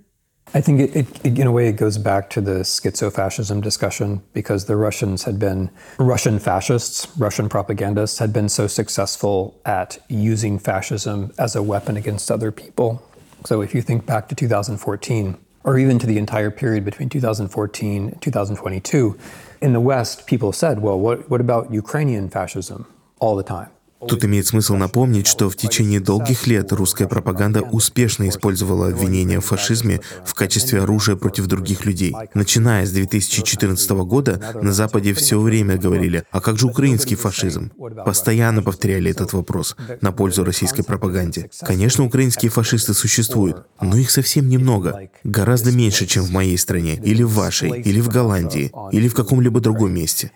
I 0.52 0.60
think 0.60 0.80
it, 0.80 1.06
it, 1.24 1.38
in 1.38 1.46
a 1.46 1.52
way, 1.52 1.68
it 1.68 1.74
goes 1.76 1.96
back 1.96 2.28
to 2.30 2.40
the 2.40 2.60
schizofascism 2.64 3.62
discussion 3.62 4.20
because 4.32 4.64
the 4.64 4.74
Russians 4.74 5.22
had 5.22 5.38
been, 5.38 5.70
Russian 5.98 6.40
fascists, 6.40 7.06
Russian 7.16 7.48
propagandists 7.48 8.18
had 8.18 8.32
been 8.32 8.48
so 8.48 8.66
successful 8.66 9.60
at 9.64 10.02
using 10.08 10.58
fascism 10.58 11.32
as 11.38 11.54
a 11.54 11.62
weapon 11.62 11.96
against 11.96 12.32
other 12.32 12.50
people. 12.50 13.00
So 13.44 13.60
if 13.60 13.76
you 13.76 13.82
think 13.82 14.06
back 14.06 14.28
to 14.28 14.34
2014, 14.34 15.38
or 15.62 15.78
even 15.78 16.00
to 16.00 16.06
the 16.06 16.18
entire 16.18 16.50
period 16.50 16.84
between 16.84 17.08
2014 17.08 18.08
and 18.08 18.20
2022, 18.20 19.18
in 19.60 19.72
the 19.72 19.80
West, 19.80 20.26
people 20.26 20.52
said, 20.52 20.80
well, 20.80 20.98
what, 20.98 21.30
what 21.30 21.40
about 21.40 21.72
Ukrainian 21.72 22.28
fascism 22.28 22.86
all 23.20 23.36
the 23.36 23.44
time? 23.44 23.70
Тут 24.08 24.24
имеет 24.24 24.46
смысл 24.46 24.76
напомнить, 24.76 25.26
что 25.26 25.50
в 25.50 25.56
течение 25.56 26.00
долгих 26.00 26.46
лет 26.46 26.72
русская 26.72 27.06
пропаганда 27.06 27.62
успешно 27.62 28.28
использовала 28.28 28.88
обвинения 28.88 29.40
в 29.40 29.44
фашизме 29.44 30.00
в 30.24 30.34
качестве 30.34 30.80
оружия 30.80 31.16
против 31.16 31.46
других 31.46 31.84
людей. 31.84 32.14
Начиная 32.34 32.86
с 32.86 32.92
2014 32.92 33.90
года 33.90 34.40
на 34.62 34.72
Западе 34.72 35.12
все 35.12 35.38
время 35.38 35.76
говорили, 35.76 36.24
а 36.30 36.40
как 36.40 36.58
же 36.58 36.66
украинский 36.66 37.16
фашизм? 37.16 37.70
Постоянно 38.04 38.62
повторяли 38.62 39.10
этот 39.10 39.32
вопрос 39.32 39.76
на 40.00 40.12
пользу 40.12 40.44
российской 40.44 40.82
пропаганде. 40.82 41.50
Конечно, 41.60 42.04
украинские 42.04 42.50
фашисты 42.50 42.94
существуют, 42.94 43.66
но 43.80 43.96
их 43.96 44.10
совсем 44.10 44.48
немного. 44.48 45.08
Гораздо 45.24 45.72
меньше, 45.72 46.06
чем 46.06 46.24
в 46.24 46.30
моей 46.30 46.56
стране, 46.58 47.00
или 47.04 47.22
в 47.22 47.32
вашей, 47.32 47.80
или 47.80 48.00
в 48.00 48.08
Голландии, 48.08 48.72
или 48.92 49.08
в 49.08 49.14
каком-либо 49.14 49.60
другом 49.60 49.92
месте. 49.92 50.32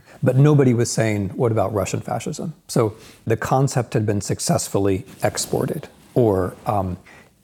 Concept 3.58 3.94
had 3.94 4.04
been 4.04 4.20
successfully 4.20 5.04
exported, 5.22 5.82
or, 6.22 6.54
um, 6.66 6.96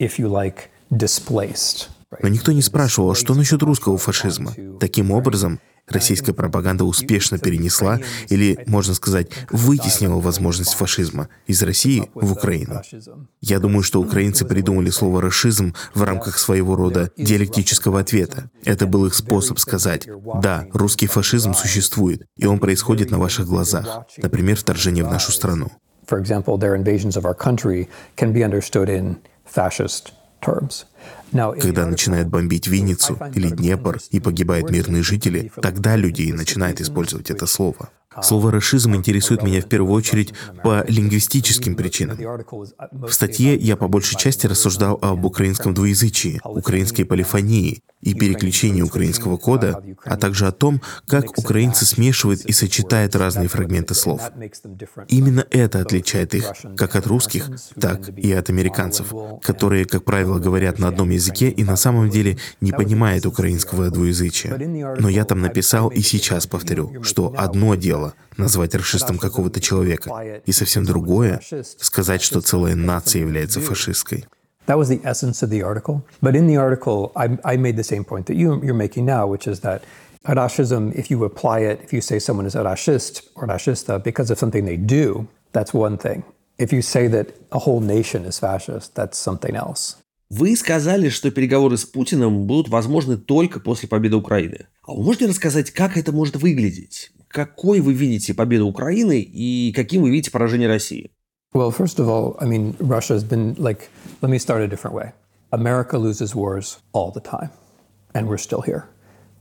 if 0.06 0.18
you 0.18 0.26
like, 0.40 0.58
displaced. 1.04 1.88
Но 2.20 2.28
никто 2.28 2.50
не 2.50 2.62
спрашивал, 2.62 3.12
а 3.12 3.14
что 3.14 3.34
насчет 3.34 3.62
русского 3.62 3.96
фашизма. 3.96 4.52
Таким 4.80 5.12
образом, 5.12 5.60
российская 5.86 6.32
пропаганда 6.32 6.84
успешно 6.84 7.38
перенесла, 7.38 8.00
или, 8.28 8.58
можно 8.66 8.94
сказать, 8.94 9.28
вытеснила 9.50 10.20
возможность 10.20 10.74
фашизма 10.74 11.28
из 11.46 11.62
России 11.62 12.10
в 12.14 12.32
Украину. 12.32 12.82
Я 13.40 13.60
думаю, 13.60 13.84
что 13.84 14.00
украинцы 14.00 14.44
придумали 14.44 14.90
слово 14.90 15.22
«расизм» 15.22 15.74
в 15.94 16.02
рамках 16.02 16.38
своего 16.38 16.74
рода 16.74 17.12
диалектического 17.16 18.00
ответа. 18.00 18.50
Это 18.64 18.88
был 18.88 19.06
их 19.06 19.14
способ 19.14 19.60
сказать, 19.60 20.08
да, 20.42 20.66
русский 20.72 21.06
фашизм 21.06 21.54
существует, 21.54 22.26
и 22.36 22.46
он 22.46 22.58
происходит 22.58 23.12
на 23.12 23.18
ваших 23.18 23.46
глазах. 23.46 24.06
Например, 24.16 24.56
вторжение 24.56 25.04
в 25.04 25.10
нашу 25.10 25.30
страну. 25.30 25.70
For 26.10 26.18
example, 26.18 26.58
their 26.58 26.74
invasions 26.74 27.16
of 27.16 27.24
our 27.24 27.34
country 27.34 27.88
can 28.16 28.32
be 28.32 28.42
understood 28.42 28.88
in 28.88 29.20
fascist 29.46 30.12
terms. 30.42 30.84
Когда 31.32 31.86
начинает 31.86 32.28
бомбить 32.28 32.66
Винницу 32.66 33.16
или 33.36 33.48
Днепр 33.50 34.00
и 34.10 34.18
погибают 34.18 34.70
мирные 34.70 35.04
жители, 35.04 35.52
тогда 35.62 35.94
люди 35.94 36.22
и 36.22 36.32
начинают 36.32 36.80
использовать 36.80 37.30
это 37.30 37.46
слово. 37.46 37.90
Слово 38.22 38.50
«расизм» 38.50 38.96
интересует 38.96 39.44
меня 39.44 39.60
в 39.60 39.66
первую 39.66 39.92
очередь 39.92 40.34
по 40.64 40.84
лингвистическим 40.88 41.76
причинам. 41.76 42.18
В 42.90 43.12
статье 43.12 43.54
я 43.54 43.76
по 43.76 43.86
большей 43.86 44.18
части 44.18 44.48
рассуждал 44.48 44.98
об 45.00 45.24
украинском 45.24 45.74
двуязычии, 45.74 46.40
украинской 46.44 47.04
полифонии 47.04 47.84
и 48.00 48.14
переключении 48.14 48.82
украинского 48.82 49.36
кода, 49.36 49.80
а 50.04 50.16
также 50.16 50.46
о 50.46 50.52
том, 50.52 50.80
как 51.06 51.38
украинцы 51.38 51.84
смешивают 51.84 52.44
и 52.46 52.52
сочетают 52.52 53.14
разные 53.14 53.46
фрагменты 53.46 53.94
слов. 53.94 54.22
Именно 55.08 55.46
это 55.50 55.80
отличает 55.80 56.34
их 56.34 56.52
как 56.76 56.96
от 56.96 57.06
русских, 57.06 57.48
так 57.78 58.08
и 58.18 58.32
от 58.32 58.50
американцев, 58.50 59.12
которые, 59.42 59.84
как 59.84 60.04
правило, 60.04 60.38
говорят 60.38 60.78
на 60.78 60.88
одном 60.88 61.10
языке 61.10 61.50
и 61.50 61.62
на 61.62 61.76
самом 61.76 62.10
деле 62.10 62.38
не 62.60 62.72
понимают 62.72 63.26
украинского 63.26 63.90
двуязычия. 63.90 64.56
Но 64.98 65.08
я 65.08 65.24
там 65.24 65.40
написал 65.40 65.88
и 65.88 66.00
сейчас 66.00 66.46
повторю, 66.46 67.02
что 67.04 67.34
одно 67.36 67.74
дело 67.74 67.99
дело 68.00 68.14
назвать 68.36 68.74
расистом 68.74 69.18
какого-то 69.18 69.60
человека, 69.60 70.10
и 70.44 70.52
совсем 70.52 70.84
другое— 70.84 71.40
сказать, 71.78 72.22
что 72.22 72.40
целая 72.40 72.74
нация 72.74 73.20
является 73.20 73.60
фашистской. 73.60 74.24
That 74.66 74.78
was 74.78 74.88
the 74.88 75.02
essence 75.02 75.42
of 75.42 75.50
the 75.50 75.62
article. 75.62 76.02
But 76.22 76.36
in 76.36 76.46
the 76.46 76.56
article, 76.56 77.10
I, 77.16 77.38
I 77.44 77.56
made 77.56 77.76
the 77.76 77.82
same 77.82 78.04
point 78.04 78.26
that 78.26 78.36
you, 78.36 78.62
you're 78.62 78.74
making 78.74 79.04
now, 79.04 79.26
which 79.26 79.48
is 79.48 79.60
that 79.60 79.82
Arashism, 80.24 80.94
if 80.94 81.10
you 81.10 81.24
apply 81.24 81.60
it, 81.60 81.80
if 81.82 81.92
you 81.92 82.00
say 82.00 82.20
someone 82.20 82.46
is 82.46 82.54
Arashist 82.54 83.22
or 83.34 83.48
Arashista 83.48 83.98
because 84.04 84.30
of 84.30 84.38
something 84.38 84.66
they 84.66 84.76
do, 84.76 85.26
that's 85.52 85.74
one 85.74 85.98
thing. 85.98 86.22
If 86.58 86.72
you 86.72 86.82
say 86.82 87.08
that 87.08 87.34
a 87.50 87.58
whole 87.58 87.80
nation 87.80 88.24
is 88.24 88.38
fascist, 88.38 88.94
that's 88.94 89.18
something 89.18 89.56
else. 89.56 89.96
Вы 90.28 90.54
сказали, 90.54 91.08
что 91.08 91.32
переговоры 91.32 91.76
с 91.76 91.84
Путиным 91.84 92.46
будут 92.46 92.68
возможны 92.68 93.16
только 93.16 93.58
после 93.58 93.88
победы 93.88 94.14
Украины. 94.14 94.68
А 94.86 94.92
вы 94.92 95.02
можете 95.02 95.26
рассказать, 95.26 95.72
как 95.72 95.96
это 95.96 96.12
может 96.12 96.36
выглядеть? 96.36 97.10
какой 97.29 97.79
вы 97.81 97.93
видите 97.93 98.33
победу 98.33 98.67
Украины 98.67 99.19
и 99.21 99.73
каким 99.73 100.01
вы 100.01 100.09
видите 100.09 100.31
поражение 100.31 100.67
России? 100.67 101.11
Well, 101.53 101.71
first 101.71 101.99
of 101.99 102.09
all, 102.09 102.35
I 102.39 102.45
mean, 102.45 102.75
Russia 102.79 103.13
has 103.13 103.23
been 103.23 103.55
like, 103.57 103.89
let 104.21 104.29
me 104.29 104.37
start 104.37 104.61
a 104.61 104.67
different 104.67 104.93
way. 104.93 105.13
America 105.51 105.97
loses 105.97 106.35
wars 106.35 106.79
all 106.91 107.11
the 107.11 107.21
time, 107.21 107.49
and 108.13 108.27
we're 108.27 108.37
still 108.37 108.61
here. 108.61 108.89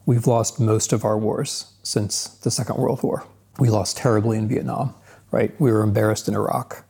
We've 0.07 0.26
lost 0.26 0.61
most 0.61 0.93
of 0.93 1.05
our 1.05 1.19
wars 1.19 1.73
since 1.83 2.29
the 2.43 2.50
Second 2.50 2.76
World 2.76 3.03
War. 3.03 3.25
We 3.59 3.69
lost 3.69 3.97
terribly 3.97 4.38
in 4.38 4.49
Vietnam, 4.49 4.95
right? 5.33 5.59
We 5.59 5.73
were 5.73 5.83
embarrassed 5.83 6.29
in 6.29 6.35
Iraq. 6.35 6.85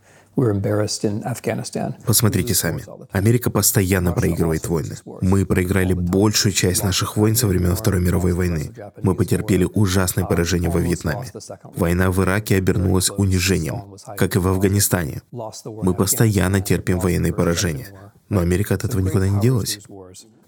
Посмотрите 2.06 2.54
сами. 2.54 2.84
Америка 3.12 3.50
постоянно 3.50 4.14
проигрывает 4.14 4.68
войны. 4.68 4.96
Мы 5.22 5.46
проиграли 5.46 5.94
большую 5.94 6.54
часть 6.54 6.84
наших 6.84 7.18
войн 7.18 7.36
со 7.36 7.48
времен 7.48 7.76
Второй 7.76 8.02
мировой 8.02 8.34
войны. 8.34 8.72
Мы 9.02 9.16
потерпели 9.16 9.68
ужасное 9.74 10.26
поражение 10.26 10.70
во 10.70 10.80
Вьетнаме. 10.80 11.28
Война 11.76 12.12
в 12.12 12.22
Ираке 12.24 12.58
обернулась 12.58 13.10
унижением, 13.10 13.96
как 14.18 14.36
и 14.36 14.40
в 14.40 14.48
Афганистане. 14.48 15.22
Мы 15.32 15.94
постоянно 15.94 16.62
терпим 16.62 17.00
военные 17.00 17.34
поражения. 17.34 17.88
Но 18.30 18.40
Америка 18.42 18.76
от 18.76 18.84
этого 18.84 19.02
никуда 19.02 19.28
не 19.28 19.42
делась. 19.42 19.80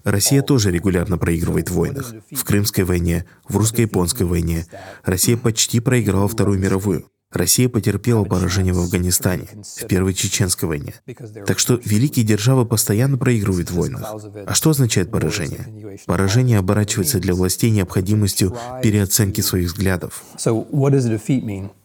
Россия 0.04 0.42
тоже 0.42 0.70
регулярно 0.70 1.18
проигрывает 1.18 1.70
в 1.70 1.74
войнах. 1.74 2.12
В 2.30 2.44
Крымской 2.44 2.84
войне, 2.84 3.24
в 3.48 3.56
русско-японской 3.56 4.24
войне. 4.24 4.66
Россия 5.04 5.36
почти 5.36 5.80
проиграла 5.80 6.28
Вторую 6.28 6.58
мировую. 6.58 7.11
Россия 7.32 7.68
потерпела 7.68 8.24
поражение 8.24 8.72
в 8.72 8.78
Афганистане, 8.78 9.48
в 9.62 9.86
Первой 9.86 10.14
Чеченской 10.14 10.68
войне. 10.68 10.94
Так 11.46 11.58
что 11.58 11.80
великие 11.84 12.24
державы 12.24 12.66
постоянно 12.66 13.18
проигрывают 13.18 13.70
в 13.70 13.74
войнах. 13.74 14.14
А 14.46 14.54
что 14.54 14.70
означает 14.70 15.10
поражение? 15.10 15.98
Поражение 16.06 16.58
оборачивается 16.58 17.18
для 17.18 17.34
властей 17.34 17.70
необходимостью 17.70 18.56
переоценки 18.82 19.40
своих 19.40 19.68
взглядов. 19.68 20.22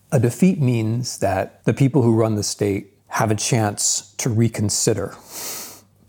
A 0.10 0.20
defeat 0.20 0.58
means 0.58 1.20
that 1.20 1.66
the 1.66 1.74
people 1.74 2.02
who 2.02 2.16
run 2.16 2.36
the 2.36 2.44
state 2.44 2.94
have 3.20 3.30
a 3.30 3.36
chance 3.36 4.14
to 4.16 4.30
reconsider 4.30 5.16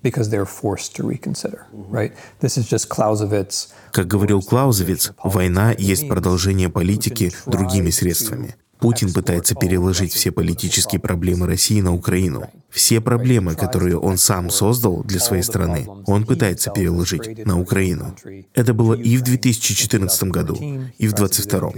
because 0.03 0.31
they're 0.31 0.47
forced 0.47 0.95
to 0.97 1.03
reconsider, 1.03 1.67
right? 1.73 2.13
This 2.41 2.57
is 2.57 2.69
just 2.69 2.89
Clausewitz. 2.89 3.73
Как 3.93 4.07
говорил 4.07 4.41
Клаузевиц, 4.41 5.13
война 5.25 5.75
есть 5.77 6.09
продолжение 6.09 6.69
политики 6.69 7.33
другими 7.47 7.91
средствами. 7.91 8.55
Путин 8.81 9.13
пытается 9.13 9.55
переложить 9.55 10.13
все 10.13 10.31
политические 10.31 11.01
проблемы 11.01 11.47
России 11.47 11.81
на 11.81 11.95
Украину. 11.95 12.49
Все 12.71 13.01
проблемы, 13.01 13.55
которые 13.55 13.99
он 13.99 14.19
сам 14.19 14.51
создал 14.51 15.03
для 15.03 15.21
своей 15.21 15.43
страны, 15.43 15.87
он 16.07 16.25
пытается 16.25 16.71
переложить 16.71 17.45
на 17.45 17.61
Украину. 17.61 18.15
Это 18.55 18.75
было 18.75 18.95
и 18.95 19.17
в 19.17 19.23
2014 19.23 20.25
году, 20.25 20.57
и 20.99 21.09
в 21.09 21.13
2022. 21.15 21.73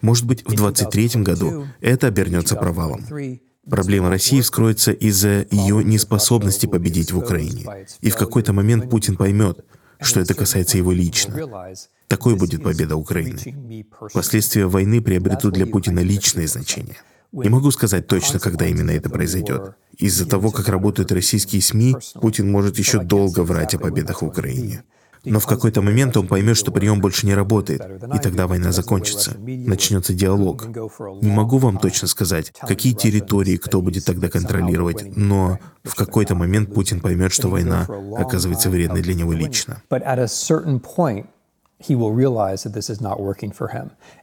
Может 0.00 0.26
быть, 0.26 0.42
в 0.42 0.54
2023 0.54 1.22
году 1.22 1.66
это 1.80 2.06
обернется 2.06 2.56
провалом. 2.56 3.04
Проблема 3.68 4.08
России 4.08 4.40
вскроется 4.40 4.92
из-за 4.92 5.46
ее 5.50 5.84
неспособности 5.84 6.66
победить 6.66 7.12
в 7.12 7.18
Украине. 7.18 7.86
И 8.00 8.08
в 8.08 8.16
какой-то 8.16 8.54
момент 8.54 8.88
Путин 8.88 9.16
поймет, 9.16 9.64
что 10.00 10.20
это 10.20 10.34
касается 10.34 10.78
его 10.78 10.92
лично. 10.92 11.74
Такой 12.06 12.36
будет 12.36 12.62
победа 12.62 12.96
Украины. 12.96 13.86
Последствия 14.12 14.66
войны 14.66 15.02
приобретут 15.02 15.54
для 15.54 15.66
Путина 15.66 16.00
личное 16.00 16.46
значение. 16.46 16.96
Не 17.32 17.50
могу 17.50 17.70
сказать 17.70 18.06
точно, 18.06 18.38
когда 18.38 18.66
именно 18.66 18.90
это 18.90 19.10
произойдет. 19.10 19.74
Из-за 19.98 20.26
того, 20.26 20.50
как 20.50 20.68
работают 20.68 21.12
российские 21.12 21.60
СМИ, 21.60 21.96
Путин 22.14 22.50
может 22.50 22.78
еще 22.78 23.02
долго 23.02 23.40
врать 23.40 23.74
о 23.74 23.78
победах 23.78 24.22
в 24.22 24.26
Украине. 24.26 24.84
Но 25.30 25.40
в 25.40 25.46
какой-то 25.46 25.82
момент 25.82 26.16
он 26.16 26.26
поймет, 26.26 26.56
что 26.56 26.72
прием 26.72 27.00
больше 27.00 27.26
не 27.26 27.34
работает, 27.34 27.82
и 28.14 28.18
тогда 28.18 28.46
война 28.46 28.72
закончится. 28.72 29.36
Начнется 29.38 30.12
диалог. 30.14 30.66
Не 31.22 31.30
могу 31.30 31.58
вам 31.58 31.78
точно 31.78 32.08
сказать, 32.08 32.52
какие 32.60 32.92
территории 32.92 33.56
кто 33.56 33.82
будет 33.82 34.04
тогда 34.04 34.28
контролировать, 34.28 35.16
но 35.16 35.58
в 35.84 35.94
какой-то 35.94 36.34
момент 36.34 36.72
Путин 36.74 37.00
поймет, 37.00 37.32
что 37.32 37.48
война 37.48 37.86
оказывается 38.16 38.70
вредной 38.70 39.02
для 39.02 39.14
него 39.14 39.32
лично. 39.32 39.82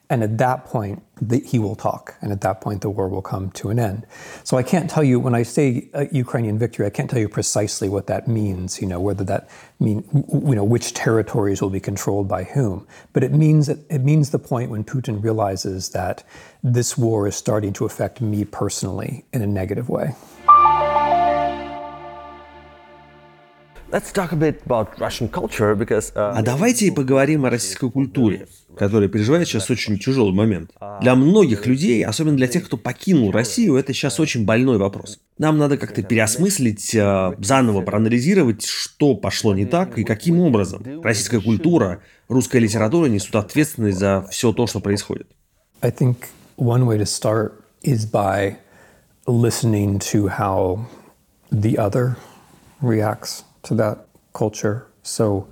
And 0.10 0.24
at 0.24 0.38
that 0.38 0.66
point, 0.66 1.02
the, 1.20 1.40
he 1.40 1.58
will 1.58 1.76
talk. 1.76 2.16
And 2.22 2.32
at 2.32 2.42
that 2.42 2.62
point, 2.62 2.82
the 2.82 2.90
war 2.90 3.10
will 3.10 3.22
come 3.22 3.50
to 3.52 3.70
an 3.70 3.80
end. 3.80 4.06
So 4.44 4.56
I 4.56 4.64
can't 4.64 4.90
tell 4.90 5.04
you, 5.04 5.20
when 5.20 5.34
I 5.34 5.44
say 5.44 5.90
uh, 5.94 6.06
Ukrainian 6.12 6.60
victory, 6.60 6.86
I 6.86 6.92
can't 6.92 7.10
tell 7.10 7.20
you 7.20 7.30
precisely 7.30 7.90
what 7.90 8.06
that 8.08 8.28
means, 8.28 8.80
you 8.80 8.88
know, 8.88 9.00
whether 9.00 9.24
that 9.24 9.50
mean, 9.80 10.04
you 10.14 10.56
know, 10.56 10.64
which 10.64 10.94
territories 10.94 11.62
will 11.62 11.72
be 11.72 11.80
controlled 11.80 12.28
by 12.28 12.44
whom. 12.44 12.88
But 13.14 13.24
it 13.24 13.32
means, 13.32 13.68
that, 13.68 13.80
it 13.90 14.04
means 14.04 14.30
the 14.30 14.40
point 14.40 14.70
when 14.70 14.84
Putin 14.84 15.24
realizes 15.24 15.90
that 15.90 16.24
this 16.64 16.98
war 16.98 17.28
is 17.28 17.36
starting 17.36 17.74
to 17.74 17.86
affect 17.86 18.22
me 18.22 18.46
personally 18.46 19.26
in 19.34 19.42
a 19.42 19.48
negative 19.48 19.90
way. 19.90 20.14
А 26.14 26.42
давайте 26.42 26.92
поговорим 26.92 27.46
о 27.46 27.50
российской 27.50 27.90
культуре. 27.90 28.48
которая 28.78 29.08
переживает 29.08 29.48
сейчас 29.48 29.70
очень 29.70 29.98
тяжелый 29.98 30.34
момент. 30.34 30.72
Для 31.00 31.16
многих 31.16 31.66
людей, 31.66 32.04
особенно 32.04 32.36
для 32.36 32.48
тех, 32.48 32.66
кто 32.66 32.76
покинул 32.76 33.32
Россию, 33.32 33.78
это 33.78 33.94
сейчас 33.94 34.20
очень 34.20 34.44
больной 34.44 34.78
вопрос. 34.78 35.20
Нам 35.38 35.58
надо 35.58 35.78
как-то 35.78 36.04
переосмыслить, 36.04 36.94
э, 36.94 37.36
заново 37.40 37.82
проанализировать, 37.84 38.66
что 38.66 39.16
пошло 39.16 39.56
не 39.56 39.66
так 39.66 39.98
и 39.98 40.04
каким 40.04 40.42
образом 40.42 40.84
российская 41.02 41.40
культура, 41.40 42.02
русская 42.28 42.60
литература 42.60 43.06
несут 43.06 43.36
ответственность 43.38 43.98
за 43.98 44.28
все 44.30 44.52
то, 44.52 44.68
что 44.68 44.82
происходит. 44.82 45.28
I 45.82 45.92
think 45.92 46.18
one 46.58 46.86
way 46.86 46.98
to 46.98 47.06
start 47.06 47.54
is 47.82 48.06
by 48.06 48.58
listening 49.26 50.00
to 50.12 50.28
how 50.28 50.86
the 51.50 51.78
other 51.78 52.18
reacts 52.82 53.44
to 53.66 53.76
that 53.76 54.08
culture. 54.34 54.88
So 55.04 55.48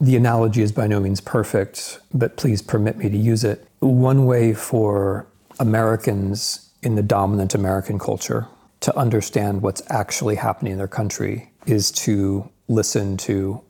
the 0.00 0.16
analogy 0.16 0.62
is 0.62 0.72
by 0.72 0.86
no 0.86 1.00
means 1.00 1.20
perfect, 1.20 2.00
but 2.14 2.36
please 2.36 2.62
permit 2.62 2.96
me 2.96 3.08
to 3.10 3.16
use 3.16 3.44
it. 3.44 3.66
One 3.80 4.26
way 4.26 4.54
for 4.54 5.26
Americans 5.58 6.70
in 6.82 6.94
the 6.94 7.02
dominant 7.02 7.54
American 7.54 7.98
culture 7.98 8.46
to 8.80 8.96
understand 8.96 9.60
what's 9.60 9.82
actually 9.90 10.36
happening 10.36 10.72
in 10.72 10.78
their 10.78 10.88
country 10.88 11.50
is 11.66 11.90
to 11.90 12.48
listen 12.68 13.16
to. 13.18 13.62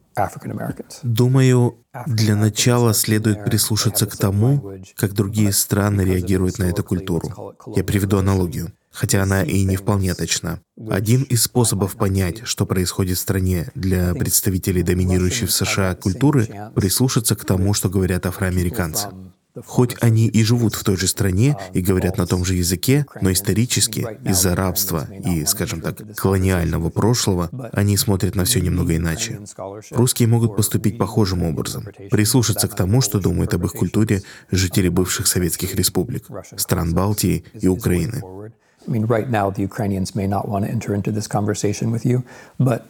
Думаю, 1.02 1.78
для 2.06 2.36
начала 2.36 2.94
следует 2.94 3.44
прислушаться 3.44 4.06
к 4.06 4.16
тому, 4.16 4.78
как 4.96 5.12
другие 5.12 5.52
страны 5.52 6.02
реагируют 6.02 6.58
на 6.58 6.64
эту 6.64 6.84
культуру. 6.84 7.54
Я 7.74 7.84
приведу 7.84 8.18
аналогию, 8.18 8.72
хотя 8.90 9.22
она 9.22 9.42
и 9.42 9.64
не 9.64 9.76
вполне 9.76 10.14
точна. 10.14 10.60
Один 10.88 11.22
из 11.22 11.44
способов 11.44 11.96
понять, 11.96 12.42
что 12.44 12.66
происходит 12.66 13.18
в 13.18 13.20
стране 13.20 13.70
для 13.74 14.14
представителей 14.14 14.82
доминирующей 14.82 15.46
в 15.46 15.52
США 15.52 15.94
культуры, 15.94 16.48
прислушаться 16.74 17.36
к 17.36 17.44
тому, 17.44 17.74
что 17.74 17.88
говорят 17.88 18.26
афроамериканцы. 18.26 19.08
Хоть 19.64 19.96
они 20.00 20.28
и 20.28 20.42
живут 20.44 20.74
в 20.74 20.84
той 20.84 20.96
же 20.96 21.06
стране 21.06 21.56
и 21.72 21.80
говорят 21.80 22.18
на 22.18 22.26
том 22.26 22.44
же 22.44 22.54
языке, 22.54 23.06
но 23.20 23.32
исторически, 23.32 24.06
из-за 24.24 24.54
рабства 24.54 25.08
и, 25.24 25.44
скажем 25.44 25.80
так, 25.80 25.96
колониального 26.16 26.90
прошлого, 26.90 27.50
они 27.72 27.96
смотрят 27.96 28.34
на 28.34 28.44
все 28.44 28.60
немного 28.60 28.96
иначе. 28.96 29.40
Русские 29.90 30.28
могут 30.28 30.56
поступить 30.56 30.98
похожим 30.98 31.42
образом, 31.42 31.84
прислушаться 32.10 32.68
к 32.68 32.76
тому, 32.76 33.00
что 33.00 33.20
думают 33.20 33.54
об 33.54 33.64
их 33.64 33.72
культуре 33.72 34.22
жители 34.50 34.88
бывших 34.88 35.26
советских 35.26 35.74
республик, 35.74 36.26
стран 36.56 36.94
Балтии 36.94 37.44
и 37.60 37.68
Украины. 37.68 38.22
I 38.86 38.90
mean, 38.90 39.06
right 39.06 39.28
now, 39.28 39.50
the 39.50 39.62
Ukrainians 39.62 40.14
may 40.14 40.26
not 40.26 40.48
want 40.48 40.64
to 40.64 40.70
enter 40.70 40.94
into 40.94 41.12
this 41.12 41.28
conversation 41.28 41.90
with 41.90 42.06
you, 42.06 42.24
but 42.58 42.86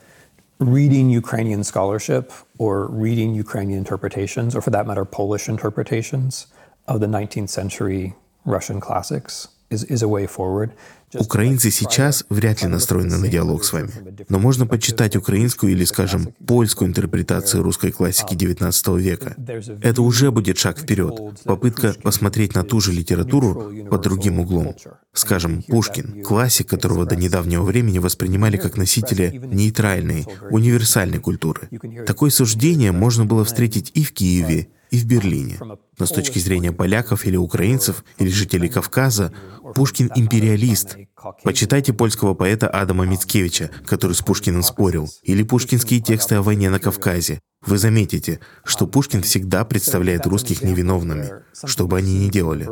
reading 0.61 1.09
Ukrainian 1.09 1.65
scholarship 1.65 2.33
or 2.59 2.87
reading 2.89 3.35
Ukrainian 3.35 3.79
interpretations, 3.79 4.55
or 4.55 4.61
for 4.61 4.71
that 4.71 4.87
matter, 4.87 5.05
Polish 5.07 5.49
interpretations 5.49 6.47
of 6.87 7.01
the 7.01 7.07
19th 7.07 7.49
century 7.49 8.15
Russian 8.45 8.79
classics 8.79 9.49
is, 9.71 9.85
is 9.85 10.03
a 10.03 10.09
way 10.09 10.27
forward. 10.27 10.73
Украинцы 11.15 11.71
сейчас 11.71 12.25
вряд 12.29 12.63
ли 12.63 12.69
настроены 12.69 13.17
на 13.17 13.29
диалог 13.29 13.65
с 13.65 13.73
вами. 13.73 13.91
Но 14.29 14.39
можно 14.39 14.67
почитать 14.67 15.17
украинскую 15.17 15.73
или, 15.73 15.85
скажем, 15.85 16.35
польскую 16.47 16.89
интерпретацию 16.89 17.63
русской 17.63 17.91
классики 17.91 18.35
XIX 18.35 19.01
века. 19.01 19.35
Это 19.83 20.03
уже 20.03 20.31
будет 20.31 20.59
шаг 20.59 20.79
вперед. 20.79 21.15
Попытка 21.45 21.95
посмотреть 22.03 22.55
на 22.55 22.63
ту 22.63 22.81
же 22.81 22.93
литературу 22.93 23.73
под 23.91 24.01
другим 24.03 24.39
углом. 24.41 24.77
Скажем, 25.13 25.63
Пушкин, 25.63 26.23
классик, 26.23 26.69
которого 26.69 27.07
до 27.07 27.17
недавнего 27.17 27.63
времени 27.63 27.99
воспринимали 27.99 28.57
как 28.57 28.77
носителя 28.77 29.31
нейтральной, 29.33 30.27
универсальной 30.51 31.19
культуры. 31.19 31.69
Такое 32.07 32.31
суждение 32.31 32.93
можно 32.93 33.25
было 33.25 33.45
встретить 33.45 33.91
и 33.95 34.05
в 34.05 34.13
Киеве, 34.13 34.69
и 34.91 34.99
в 34.99 35.07
Берлине. 35.07 35.59
Но 36.01 36.07
с 36.07 36.11
точки 36.11 36.39
зрения 36.39 36.73
поляков 36.73 37.27
или 37.27 37.37
украинцев, 37.37 38.05
или 38.19 38.31
жителей 38.31 38.71
Кавказа, 38.71 39.33
Пушкин 39.75 40.11
империалист. 40.15 40.97
Почитайте 41.45 41.93
польского 41.93 42.33
поэта 42.35 42.69
Адама 42.69 43.05
Мицкевича, 43.05 43.71
который 43.87 44.13
с 44.13 44.23
Пушкиным 44.23 44.63
спорил, 44.63 45.09
или 45.23 45.43
пушкинские 45.43 46.01
тексты 46.01 46.37
о 46.37 46.43
войне 46.43 46.71
на 46.71 46.81
Кавказе. 46.81 47.41
Вы 47.67 47.77
заметите, 47.77 48.41
что 48.65 48.87
Пушкин 48.87 49.23
всегда 49.23 49.67
представляет 49.67 50.27
русских 50.27 50.63
невиновными, 50.63 51.31
что 51.67 51.87
бы 51.87 51.99
они 51.99 52.19
ни 52.19 52.31
делали. 52.31 52.67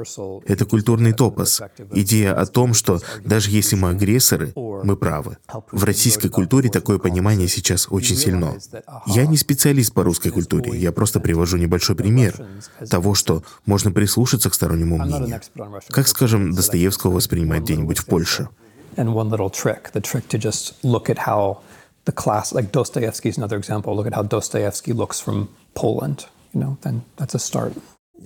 Это 0.51 0.65
культурный 0.65 1.13
топос, 1.13 1.61
идея 1.93 2.33
о 2.33 2.47
том, 2.47 2.73
что 2.73 2.99
даже 3.23 3.51
если 3.51 3.77
мы 3.77 3.91
агрессоры, 3.91 4.55
мы 4.57 4.97
правы. 4.97 5.37
В 5.73 5.85
российской 5.85 6.31
культуре 6.31 6.71
такое 6.71 6.99
понимание 6.99 7.49
сейчас 7.49 7.87
очень 7.91 8.17
сильно. 8.17 8.57
Я 9.07 9.27
не 9.27 9.37
специалист 9.37 9.93
по 9.93 10.05
русской 10.05 10.31
культуре, 10.31 10.79
я 10.79 10.91
просто 10.91 11.21
привожу 11.21 11.59
небольшой 11.59 11.95
пример 11.95 12.35
того, 12.89 13.15
что 13.19 13.43
можно 13.67 13.91
прислушаться 13.91 14.49
к 14.49 14.55
стороннему 14.55 14.97
мнению. 14.97 15.41
Как, 15.89 16.09
скажем, 16.09 16.53
Достоевского 16.53 17.13
воспринимать 17.13 17.63
где-нибудь 17.63 17.99
в 17.99 18.07
Польше. 18.07 18.49
And 18.97 19.13
one 19.13 19.31
little 19.31 19.51
trick, 19.51 19.93
the 19.93 20.01
trick 20.01 20.27
to 20.29 20.39
just 20.39 20.75
look 20.83 21.09
at 21.09 21.19
how 21.27 21.59
the 22.05 22.13
class, 22.13 22.53
like 22.53 22.73
Dostoevsky 22.73 23.29
is 23.29 23.39
another 23.39 23.59
example. 23.59 23.95
Look 23.95 24.07
at 24.07 24.15
how 24.15 24.23
Dostoevsky 24.23 24.93
looks 24.93 25.21
from 25.21 25.49
Poland. 25.75 26.27
You 26.53 26.61
know, 26.61 26.79
then 26.83 27.03
that's 27.17 27.35
a 27.35 27.39
start. 27.39 27.75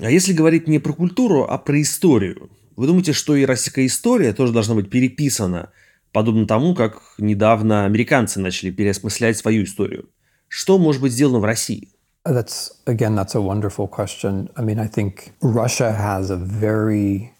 А 0.01 0.11
если 0.11 0.33
говорить 0.33 0.69
не 0.69 0.79
про 0.79 0.95
культуру, 0.95 1.45
а 1.45 1.59
про 1.59 1.81
историю, 1.83 2.51
вы 2.77 2.87
думаете, 2.87 3.13
что 3.13 3.37
и 3.37 3.45
российская 3.45 3.85
история 3.87 4.33
тоже 4.33 4.53
должна 4.53 4.75
быть 4.75 4.89
переписана, 4.89 5.71
подобно 6.13 6.47
тому, 6.47 6.75
как 6.75 7.03
недавно 7.19 7.85
американцы 7.85 8.41
начали 8.41 8.71
переосмыслять 8.71 9.37
свою 9.37 9.65
историю? 9.65 10.09
Что 10.49 10.79
может 10.79 11.03
быть 11.03 11.13
сделано 11.13 11.41
в 11.41 11.45
России? 11.45 11.91
That's 12.26 12.72
again, 12.86 13.16
that's 13.16 13.36
a 13.36 13.42
wonderful 13.42 13.88
question. 13.88 14.50
I 14.58 14.62
mean, 14.62 14.80
I 14.80 14.88
think 14.88 15.32
Russia 15.42 15.94
has 15.94 16.30
a 16.30 16.36
very 16.36 17.34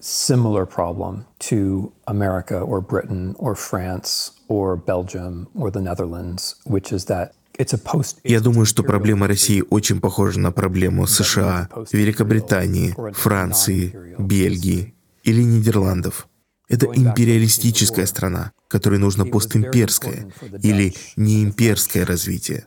similar 0.00 0.66
problem 0.66 1.26
to 1.38 1.92
America 2.06 2.58
or 2.60 2.80
Britain 2.80 3.34
or 3.38 3.54
France 3.54 4.32
or 4.48 4.76
Belgium 4.76 5.48
or 5.54 5.70
the 5.70 5.80
Netherlands, 5.80 6.56
which 6.64 6.92
is 6.92 7.06
that 7.06 7.32
it's 7.58 7.72
a 7.72 7.78
post. 7.78 8.20
Я 8.22 8.40
думаю, 8.40 8.66
что 8.66 8.82
проблема 8.82 9.26
России 9.26 9.64
очень 9.70 10.00
похожа 10.00 10.38
на 10.40 10.52
проблему 10.52 11.06
США, 11.06 11.68
Великобритании, 11.92 12.94
Франции, 13.12 14.14
Бельгии 14.18 14.94
или 15.24 15.42
Нидерландов. 15.42 16.28
Это 16.69 16.85
империалистическая 16.85 18.05
страна, 18.05 18.51
которой 18.69 18.97
нужно 18.97 19.25
постимперское 19.25 20.31
или 20.61 20.93
неимперское 21.15 22.05
развитие. 22.05 22.65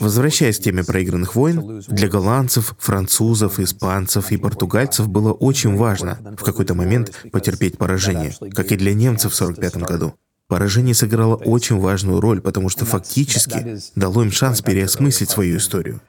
Возвращаясь 0.00 0.58
к 0.58 0.62
теме 0.62 0.82
проигранных 0.82 1.34
войн, 1.34 1.82
для 1.88 2.08
голландцев, 2.08 2.74
французов, 2.78 3.60
испанцев 3.60 4.32
и 4.32 4.36
португальцев 4.38 5.08
было 5.08 5.32
очень 5.32 5.76
важно 5.76 6.18
в 6.38 6.42
какой-то 6.42 6.74
момент 6.74 7.12
потерпеть 7.30 7.76
поражение, 7.76 8.34
как 8.52 8.72
и 8.72 8.76
для 8.76 8.94
немцев 8.94 9.32
в 9.32 9.40
1945 9.40 9.88
году. 9.88 10.14
Поражение 10.48 10.94
сыграло 10.94 11.36
очень 11.36 11.78
важную 11.78 12.22
роль, 12.22 12.40
потому 12.40 12.70
что 12.70 12.86
фактически 12.86 13.78
дало 13.94 14.22
им 14.22 14.30
шанс 14.30 14.62
переосмыслить 14.62 15.28
свою 15.28 15.58
историю. 15.58 16.00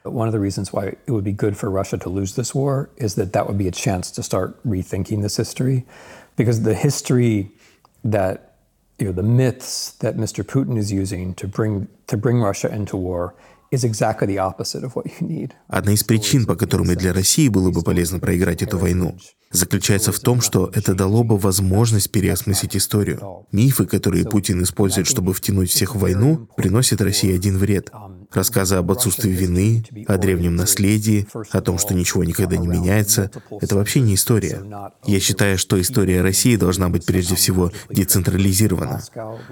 Because 6.39 6.61
the 6.63 6.73
history 6.73 7.51
that 8.05 8.35
you 8.97 9.05
know 9.07 9.11
the 9.11 9.29
myths 9.41 9.91
that 9.99 10.15
Mr. 10.15 10.43
Putin 10.43 10.77
is 10.77 10.89
using 10.89 11.33
to 11.35 11.47
bring 11.47 11.89
to 12.07 12.15
bring 12.17 12.41
Russia 12.41 12.69
into 12.79 12.95
war. 12.95 13.35
Одна 15.67 15.93
из 15.93 16.03
причин, 16.03 16.45
по 16.47 16.55
которым 16.55 16.91
и 16.91 16.95
для 16.95 17.13
России 17.13 17.49
было 17.49 17.69
бы 17.69 17.83
полезно 17.83 18.19
проиграть 18.19 18.63
эту 18.63 18.79
войну, 18.79 19.15
заключается 19.51 20.11
в 20.11 20.19
том, 20.19 20.41
что 20.41 20.71
это 20.73 20.95
дало 20.95 21.23
бы 21.23 21.37
возможность 21.37 22.11
переосмыслить 22.11 22.75
историю. 22.75 23.45
Мифы, 23.51 23.85
которые 23.85 24.25
Путин 24.25 24.63
использует, 24.63 25.05
чтобы 25.05 25.35
втянуть 25.35 25.69
всех 25.69 25.93
в 25.93 25.99
войну, 25.99 26.49
приносят 26.57 26.99
России 27.01 27.31
один 27.31 27.59
вред. 27.59 27.91
Рассказы 28.31 28.75
об 28.75 28.91
отсутствии 28.91 29.31
вины, 29.31 29.83
о 30.07 30.17
древнем 30.17 30.55
наследии, 30.55 31.27
о 31.51 31.61
том, 31.61 31.79
что 31.79 31.95
ничего 31.95 32.23
никогда 32.23 32.57
не 32.57 32.67
меняется— 32.67 33.31
это 33.61 33.75
вообще 33.75 34.01
не 34.01 34.15
история. 34.15 34.63
Я 35.05 35.19
считаю, 35.19 35.57
что 35.57 35.81
история 35.81 36.21
России 36.21 36.55
должна 36.55 36.89
быть 36.89 37.05
прежде 37.05 37.35
всего 37.35 37.71
децентрализирована. 37.89 39.01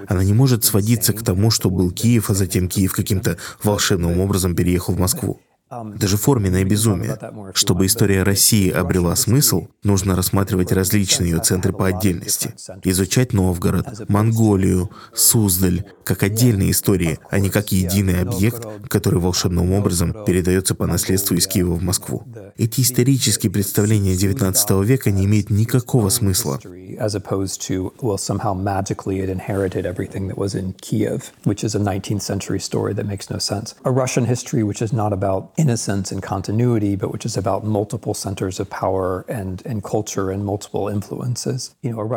Она 0.06 0.22
не 0.22 0.32
может 0.32 0.64
сводиться 0.64 1.12
к 1.12 1.24
тому, 1.24 1.50
что 1.50 1.70
был 1.70 1.90
Киев, 1.90 2.30
а 2.30 2.34
затем 2.34 2.68
Киев 2.68 2.92
каким-то 2.92 3.36
волшебным 3.62 4.20
образом 4.20 4.54
переехал 4.54 4.94
в 4.94 5.00
Москву. 5.00 5.40
Это 5.70 6.08
же 6.08 6.16
форменное 6.16 6.64
безумие. 6.64 7.18
Чтобы 7.54 7.86
история 7.86 8.22
России 8.22 8.70
обрела 8.70 9.14
смысл, 9.16 9.68
нужно 9.82 10.16
рассматривать 10.16 10.72
различные 10.72 11.30
ее 11.30 11.40
центры 11.40 11.72
по 11.72 11.86
отдельности. 11.86 12.54
Изучать 12.84 13.32
Новгород, 13.32 14.08
Монголию, 14.08 14.90
Суздаль 15.14 15.84
как 16.08 16.22
отдельные 16.22 16.70
истории, 16.70 17.18
а 17.28 17.38
не 17.38 17.50
как 17.50 17.70
единый 17.70 18.22
объект, 18.22 18.66
который 18.88 19.20
волшебным 19.20 19.72
образом 19.72 20.14
передается 20.24 20.74
по 20.74 20.86
наследству 20.86 21.36
из 21.36 21.46
Киева 21.46 21.74
в 21.74 21.82
Москву. 21.82 22.24
Эти 22.56 22.80
исторические 22.80 23.52
представления 23.52 24.14
XIX 24.14 24.84
века 24.84 25.10
не 25.10 25.26
имеют 25.26 25.50
никакого 25.50 26.08
смысла. 26.08 26.58
As 26.98 27.14
opposed 27.14 27.60
to, 27.68 27.92
well, 28.00 28.16
somehow 28.16 28.54
magically 28.54 29.20
it 29.20 29.28
inherited 29.28 29.84
everything 29.84 30.28
that 30.28 30.38
was 30.38 30.54
in 30.54 30.72
Kiev, 30.80 31.30
which 31.44 31.62
is 31.62 31.74
a 31.74 31.78
19th 31.78 32.22
century 32.22 32.58
story 32.58 32.94
that 32.94 33.04
makes 33.04 33.28
no 33.28 33.38
sense. 33.38 33.74
A 33.84 33.90
Russian 33.90 34.24
history 34.24 34.62
which 34.62 34.80
is 34.80 34.92
not 34.92 35.12
about 35.12 35.50
innocence 35.58 36.12
and 36.12 36.22
continuity, 36.22 36.96
but 36.96 37.10
which 37.12 37.26
is 37.26 37.36
about 37.36 37.64
multiple 37.64 38.14
centers 38.14 38.60
of 38.60 38.70
power 38.70 39.24
and, 39.28 39.62
and 39.66 39.82
culture 39.82 40.30
and 40.30 40.44
multiple 40.44 40.88
influences. 40.88 41.72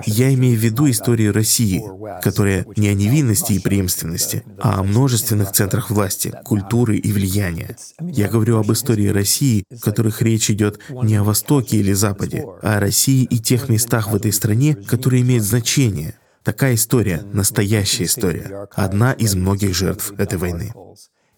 Я 0.06 0.34
имею 0.34 0.58
в 0.58 0.64
виду 0.64 0.90
историю 0.90 1.34
России, 1.34 1.84
которая 2.22 2.66
не 2.78 2.88
о 2.88 2.94
невинности 2.94 3.54
и 3.54 3.60
преемственности, 3.60 4.44
а 4.60 4.80
о 4.80 4.84
множественных 4.84 5.52
центрах 5.52 5.90
власти, 5.90 6.32
культуры 6.44 6.98
и 6.98 7.12
влияния. 7.12 7.76
Я 8.00 8.30
говорю 8.30 8.60
об 8.60 8.72
истории 8.72 9.08
России, 9.08 9.66
в 9.70 9.82
которых 9.82 10.22
речь 10.22 10.50
идет 10.50 10.80
не 11.04 11.16
о 11.16 11.24
Востоке 11.24 11.78
или 11.78 11.94
Западе, 11.94 12.46
а 12.62 12.78
о 12.78 12.80
России 12.80 13.24
и 13.24 13.40
тех 13.40 13.70
местах 13.70 14.12
в 14.12 14.16
этой 14.16 14.32
стране, 14.32 14.76
которые 14.76 15.24
имеют 15.24 15.44
значение. 15.44 16.16
Такая 16.44 16.74
история, 16.74 17.22
настоящая 17.34 18.06
история, 18.06 18.68
одна 18.74 19.14
из 19.14 19.36
многих 19.36 19.76
жертв 19.76 20.12
этой 20.18 20.40
войны. 20.40 20.74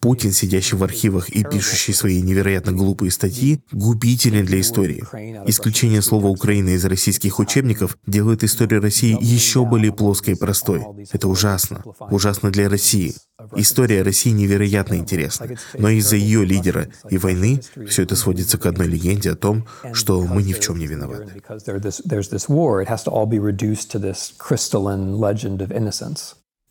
Путин, 0.04 0.32
сидящий 0.32 0.76
в 0.76 0.84
архивах 0.84 1.30
и 1.30 1.42
пишущий 1.44 1.94
свои 1.94 2.20
невероятно 2.20 2.72
глупые 2.72 3.10
статьи, 3.10 3.62
губителен 3.72 4.44
для 4.44 4.60
истории. 4.60 5.02
Исключение 5.48 6.02
слова 6.02 6.26
«Украина» 6.26 6.74
из 6.74 6.84
российских 6.84 7.38
учебников 7.38 7.96
делает 8.06 8.44
историю 8.44 8.82
России 8.82 9.16
еще 9.18 9.64
более 9.64 9.94
плоской 9.94 10.34
и 10.34 10.36
простой. 10.36 10.84
Это 11.10 11.26
ужасно. 11.26 11.82
Ужасно 12.10 12.50
для 12.50 12.68
России. 12.68 13.14
История 13.56 14.02
России 14.02 14.28
невероятно 14.28 14.96
интересна. 14.96 15.48
Но 15.72 15.88
из-за 15.88 16.16
ее 16.16 16.44
лидера 16.44 16.88
и 17.08 17.16
войны 17.16 17.62
все 17.88 18.02
это 18.02 18.14
сводится 18.14 18.58
к 18.58 18.66
одной 18.66 18.88
легенде 18.88 19.30
о 19.30 19.36
том, 19.36 19.66
что 19.94 20.20
мы 20.20 20.42
ни 20.42 20.52
в 20.52 20.60
чем 20.60 20.78
не 20.78 20.86
виноваты. 20.86 21.42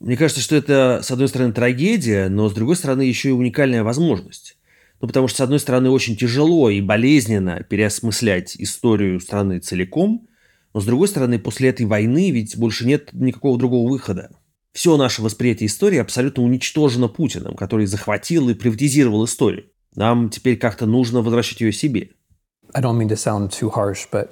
Мне 0.04 0.18
кажется, 0.18 0.42
что 0.42 0.58
это, 0.58 1.00
с 1.02 1.12
одной 1.12 1.30
стороны, 1.30 1.54
трагедия, 1.54 2.28
но, 2.28 2.50
с 2.50 2.54
другой 2.54 2.76
стороны, 2.76 3.04
еще 3.04 3.30
и 3.30 3.32
уникальная 3.32 3.86
возможность. 3.86 4.58
Ну, 5.00 5.08
потому 5.08 5.30
что, 5.30 5.38
с 5.38 5.42
одной 5.42 5.62
стороны, 5.62 5.90
очень 5.90 6.18
тяжело 6.18 6.70
и 6.70 6.82
болезненно 6.82 7.64
переосмыслять 7.64 8.58
историю 8.58 9.22
страны 9.22 9.60
целиком, 9.60 10.28
но, 10.74 10.82
с 10.82 10.86
другой 10.86 11.08
стороны, 11.08 11.40
после 11.40 11.70
этой 11.70 11.86
войны 11.86 12.32
ведь 12.32 12.58
больше 12.58 12.86
нет 12.86 13.14
никакого 13.14 13.58
другого 13.58 13.90
выхода. 13.90 14.30
Все 14.74 14.98
наше 14.98 15.22
восприятие 15.22 15.68
истории 15.68 16.00
абсолютно 16.00 16.44
уничтожено 16.44 17.08
Путиным, 17.08 17.56
который 17.56 17.86
захватил 17.86 18.50
и 18.50 18.56
приватизировал 18.56 19.24
историю. 19.24 19.68
Нам 19.96 20.30
теперь 20.30 20.58
как-то 20.58 20.86
нужно 20.86 21.22
возвращать 21.22 21.62
ее 21.62 21.72
себе. 21.72 22.10
I 22.74 22.82
don't 22.82 22.98
mean 22.98 23.08
to 23.08 23.16
sound 23.16 23.52
too 23.52 23.72
harsh, 23.74 24.06
but 24.12 24.32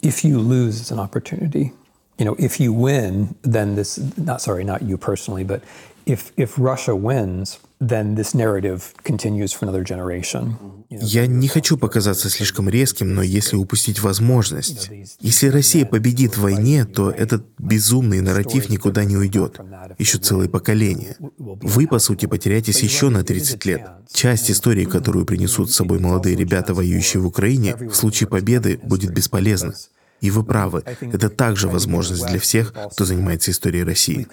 if 0.00 0.22
you 0.22 0.38
lose, 0.38 0.92
an 0.92 1.00
opportunity. 1.00 1.72
You 2.18 2.24
know, 2.24 2.36
if 2.38 2.58
you 2.58 2.72
win, 2.72 3.36
then 3.42 3.76
this, 3.76 3.98
not 4.16 4.40
sorry, 4.40 4.64
not 4.64 4.82
you 4.82 4.98
personally, 4.98 5.44
but 5.44 5.62
if, 6.04 6.32
if 6.36 6.58
Russia 6.58 6.96
wins, 6.96 7.60
then 7.80 8.16
this 8.16 8.34
narrative 8.34 8.92
continues 9.04 9.52
for 9.52 9.66
another 9.66 9.84
generation. 9.84 10.56
Я 10.90 11.26
не 11.26 11.48
хочу 11.48 11.76
показаться 11.76 12.30
слишком 12.30 12.68
резким, 12.68 13.14
но 13.14 13.22
если 13.22 13.56
упустить 13.56 14.00
возможность, 14.00 14.90
если 15.20 15.48
Россия 15.48 15.84
победит 15.84 16.36
в 16.36 16.40
войне, 16.40 16.86
то 16.86 17.10
этот 17.10 17.46
безумный 17.58 18.20
нарратив 18.20 18.68
никуда 18.70 19.04
не 19.04 19.16
уйдет. 19.16 19.60
Еще 19.98 20.18
целое 20.18 20.48
поколение. 20.48 21.16
Вы, 21.38 21.86
по 21.86 21.98
сути, 21.98 22.26
потеряетесь 22.26 22.82
еще 22.82 23.10
на 23.10 23.22
30 23.22 23.64
лет. 23.66 23.86
Часть 24.10 24.50
истории, 24.50 24.86
которую 24.86 25.26
принесут 25.26 25.70
с 25.70 25.76
собой 25.76 26.00
молодые 26.00 26.34
ребята, 26.36 26.74
воюющие 26.74 27.20
в 27.20 27.26
Украине, 27.26 27.76
в 27.76 27.94
случае 27.94 28.28
победы 28.28 28.80
будет 28.82 29.12
бесполезна. 29.12 29.74
И 30.20 30.30
вы 30.30 30.42
правы, 30.42 30.82
это 31.00 31.28
также 31.30 31.68
возможность 31.68 32.26
для 32.26 32.40
всех, 32.40 32.72
кто 32.92 33.04
занимается 33.04 33.50
историей 33.50 33.84
России. 33.84 34.26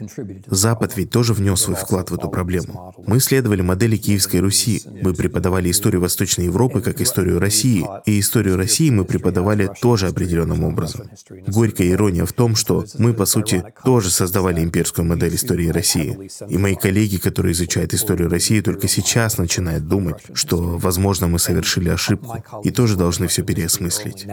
Запад 0.47 0.95
ведь 0.95 1.11
тоже 1.11 1.33
внес 1.33 1.61
свой 1.61 1.75
вклад 1.75 2.09
в 2.11 2.15
эту 2.15 2.29
проблему. 2.29 2.93
Мы 3.05 3.19
следовали 3.19 3.61
модели 3.61 3.97
Киевской 3.97 4.37
Руси. 4.37 4.81
Мы 5.01 5.13
преподавали 5.13 5.69
историю 5.69 6.01
Восточной 6.01 6.45
Европы 6.45 6.81
как 6.81 7.01
историю 7.01 7.39
России. 7.39 7.85
И 8.05 8.19
историю 8.19 8.57
России 8.57 8.89
мы 8.89 9.05
преподавали 9.05 9.69
тоже 9.81 10.07
определенным 10.07 10.63
образом. 10.63 11.09
Горькая 11.47 11.89
ирония 11.91 12.25
в 12.25 12.33
том, 12.33 12.55
что 12.55 12.85
мы, 12.97 13.13
по 13.13 13.25
сути, 13.25 13.63
тоже 13.83 14.09
создавали 14.09 14.63
имперскую 14.63 15.05
модель 15.05 15.35
истории 15.35 15.69
России. 15.69 16.29
И 16.49 16.57
мои 16.57 16.75
коллеги, 16.75 17.17
которые 17.17 17.53
изучают 17.53 17.93
историю 17.93 18.29
России, 18.29 18.61
только 18.61 18.87
сейчас 18.87 19.37
начинают 19.37 19.87
думать, 19.87 20.17
что, 20.33 20.57
возможно, 20.77 21.27
мы 21.27 21.39
совершили 21.39 21.89
ошибку 21.89 22.43
и 22.63 22.71
тоже 22.71 22.97
должны 22.97 23.27
все 23.27 23.43
переосмыслить. 23.43 24.25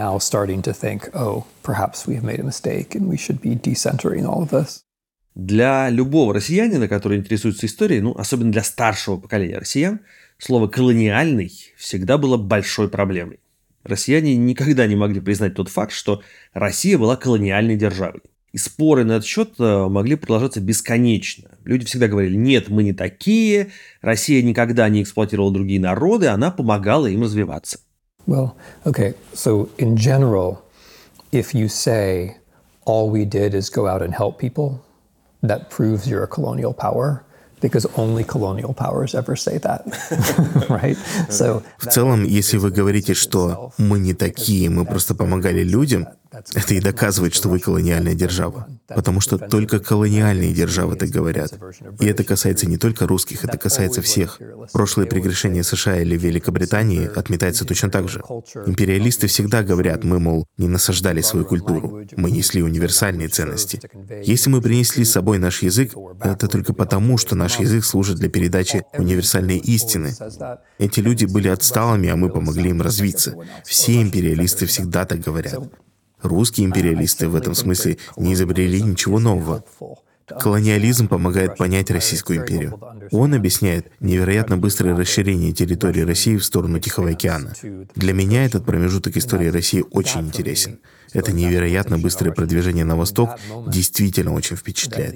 Perhaps 1.62 2.06
we 2.06 2.14
have 2.14 2.24
made 2.24 2.40
a 2.40 2.44
mistake 2.44 2.94
and 2.94 3.08
we 3.08 3.16
should 3.16 3.40
be 3.40 3.54
decentering 3.54 4.24
all 4.26 4.42
of 4.42 4.50
this. 4.50 4.82
Для 5.34 5.88
любого 5.88 6.34
россиянина, 6.34 6.88
который 6.88 7.18
интересуется 7.18 7.66
историей, 7.66 8.00
ну, 8.00 8.14
особенно 8.16 8.52
для 8.52 8.62
старшего 8.62 9.16
поколения 9.16 9.58
россиян, 9.58 10.00
слово 10.38 10.68
«колониальный» 10.68 11.50
всегда 11.76 12.18
было 12.18 12.36
большой 12.36 12.88
проблемой. 12.90 13.40
Россияне 13.82 14.36
никогда 14.36 14.86
не 14.86 14.94
могли 14.94 15.20
признать 15.20 15.54
тот 15.54 15.68
факт, 15.68 15.92
что 15.92 16.22
Россия 16.52 16.98
была 16.98 17.16
колониальной 17.16 17.76
державой. 17.76 18.20
И 18.52 18.58
споры 18.58 19.04
на 19.04 19.12
этот 19.12 19.24
счет 19.24 19.54
э, 19.58 19.88
могли 19.88 20.14
продолжаться 20.14 20.60
бесконечно. 20.60 21.52
Люди 21.64 21.86
всегда 21.86 22.06
говорили, 22.06 22.36
нет, 22.36 22.68
мы 22.68 22.82
не 22.82 22.92
такие, 22.92 23.70
Россия 24.02 24.42
никогда 24.42 24.88
не 24.90 25.02
эксплуатировала 25.02 25.52
другие 25.52 25.80
народы, 25.80 26.26
она 26.26 26.50
помогала 26.50 27.06
им 27.06 27.22
развиваться. 27.22 27.80
Well, 28.26 28.52
okay, 28.84 29.14
so 29.32 29.70
in 29.78 29.96
general, 29.96 30.58
if 31.32 31.54
you 31.54 31.66
say 31.66 32.36
all 32.84 33.08
we 33.08 33.24
did 33.24 33.54
is 33.54 33.70
go 33.70 33.86
out 33.86 34.02
and 34.02 34.14
help 34.14 34.38
people, 34.38 34.84
that 35.42 35.70
proves 35.70 36.08
you're 36.08 36.22
a 36.22 36.28
colonial 36.28 36.72
power 36.72 37.24
because 37.62 37.86
only 37.96 38.24
colonial 38.24 38.74
powers 38.74 39.14
ever 39.14 39.36
say 39.36 39.58
that, 39.58 39.80
right? 40.68 40.98
So 41.30 41.62
В 41.78 41.86
целом, 41.86 42.24
если 42.24 42.58
вы 42.58 42.70
говорите, 42.70 43.14
что 43.14 43.72
мы 43.78 43.98
не 43.98 44.14
такие, 44.14 44.68
мы 44.68 44.84
просто 44.84 45.14
помогали 45.14 45.62
людям, 45.62 46.08
это 46.54 46.74
и 46.74 46.80
доказывает, 46.80 47.34
что 47.34 47.48
вы 47.50 47.58
колониальная 47.58 48.14
держава. 48.14 48.66
Потому 48.88 49.20
что 49.20 49.38
только 49.38 49.78
колониальные 49.80 50.52
державы 50.52 50.96
так 50.96 51.10
говорят. 51.10 51.52
И 52.00 52.06
это 52.06 52.24
касается 52.24 52.66
не 52.66 52.78
только 52.78 53.06
русских, 53.06 53.44
это 53.44 53.58
касается 53.58 54.00
всех. 54.00 54.40
Прошлое 54.72 55.06
прегрешение 55.06 55.62
США 55.62 56.00
или 56.00 56.16
Великобритании 56.16 57.06
отметается 57.06 57.66
точно 57.66 57.90
так 57.90 58.08
же. 58.08 58.22
Империалисты 58.66 59.26
всегда 59.26 59.62
говорят, 59.62 60.04
мы, 60.04 60.18
мол, 60.18 60.46
не 60.56 60.68
насаждали 60.68 61.20
свою 61.20 61.44
культуру, 61.44 62.02
мы 62.16 62.30
несли 62.30 62.62
универсальные 62.62 63.28
ценности. 63.28 63.80
Если 64.22 64.48
мы 64.48 64.62
принесли 64.62 65.04
с 65.04 65.12
собой 65.12 65.38
наш 65.38 65.62
язык, 65.62 65.94
это 66.20 66.48
только 66.48 66.72
потому, 66.72 67.18
что 67.18 67.36
наш 67.36 67.51
язык 67.58 67.84
служит 67.84 68.16
для 68.18 68.28
передачи 68.28 68.84
универсальной 68.96 69.58
истины. 69.58 70.14
Эти 70.78 71.00
люди 71.00 71.24
были 71.24 71.48
отсталыми, 71.48 72.08
а 72.08 72.16
мы 72.16 72.30
помогли 72.30 72.70
им 72.70 72.82
развиться. 72.82 73.34
Все 73.64 74.00
империалисты 74.00 74.66
всегда 74.66 75.04
так 75.04 75.20
говорят. 75.20 75.60
Русские 76.22 76.66
империалисты 76.66 77.28
в 77.28 77.34
этом 77.34 77.54
смысле 77.54 77.98
не 78.16 78.34
изобрели 78.34 78.80
ничего 78.80 79.18
нового. 79.18 79.64
Колониализм 80.40 81.08
помогает 81.08 81.56
понять 81.56 81.90
Российскую 81.90 82.40
империю. 82.40 82.78
Он 83.10 83.34
объясняет 83.34 83.90
невероятно 84.00 84.56
быстрое 84.56 84.96
расширение 84.96 85.52
территории 85.52 86.00
России 86.00 86.36
в 86.36 86.44
сторону 86.44 86.78
Тихого 86.78 87.10
океана. 87.10 87.52
Для 87.94 88.12
меня 88.12 88.44
этот 88.44 88.64
промежуток 88.64 89.16
истории 89.16 89.48
России 89.48 89.84
очень 89.90 90.20
интересен. 90.22 90.78
Это 91.12 91.32
невероятно 91.32 91.98
быстрое 91.98 92.32
продвижение 92.32 92.84
на 92.84 92.96
восток 92.96 93.30
действительно 93.66 94.32
очень 94.32 94.56
впечатляет. 94.56 95.14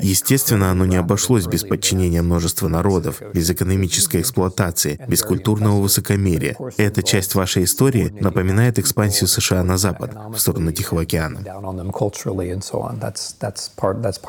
Естественно, 0.00 0.70
оно 0.70 0.86
не 0.86 0.96
обошлось 0.96 1.46
без 1.46 1.64
подчинения 1.64 2.22
множества 2.22 2.68
народов, 2.68 3.20
без 3.34 3.50
экономической 3.50 4.22
эксплуатации, 4.22 4.98
без 5.06 5.22
культурного 5.22 5.80
высокомерия. 5.80 6.56
Эта 6.76 7.02
часть 7.02 7.34
вашей 7.34 7.64
истории 7.64 8.14
напоминает 8.20 8.78
экспансию 8.78 9.28
США 9.28 9.62
на 9.62 9.76
запад, 9.76 10.16
в 10.32 10.38
сторону 10.38 10.72
Тихого 10.72 11.02
океана. 11.02 11.40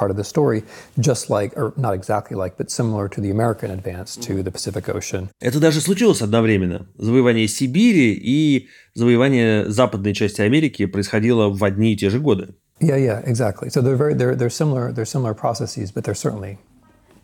Part 0.10 0.12
of 0.12 0.18
the 0.18 0.24
story. 0.24 0.64
Just 0.98 1.30
like, 1.30 1.56
or 1.56 1.74
not 1.78 1.94
exactly 1.94 2.36
like, 2.36 2.58
but 2.58 2.72
similar 2.72 3.08
to 3.10 3.22
the 3.22 3.30
American 3.30 3.72
advance 3.72 4.16
to 4.28 4.44
the 4.44 4.52
Pacific 4.52 4.90
Ocean. 4.90 5.30
Это 5.40 5.60
даже 5.60 5.82
случилось 5.82 6.22
одновременно. 6.22 6.88
Завоевание 6.98 7.48
Сибири 7.48 8.14
и 8.14 8.68
завоевание 8.96 9.70
западной 9.70 10.14
части 10.14 10.42
Америки 10.42 10.86
происходило 10.86 11.50
в 11.50 11.64
одни 11.64 11.94
и 11.94 11.98
те 11.98 12.10
же 12.10 12.20
годы. 12.20 12.56
Yeah, 12.82 12.98
yeah, 12.98 13.22
exactly. 13.26 13.70
So 13.70 13.82
they're 13.82 13.98
very 13.98 14.14
they're 14.14 14.36
they're 14.36 14.50
similar 14.50 14.94
they're 14.94 15.06
similar 15.06 15.34
processes, 15.34 15.92
but 15.92 16.04
they're 16.06 16.16
certainly 16.16 16.58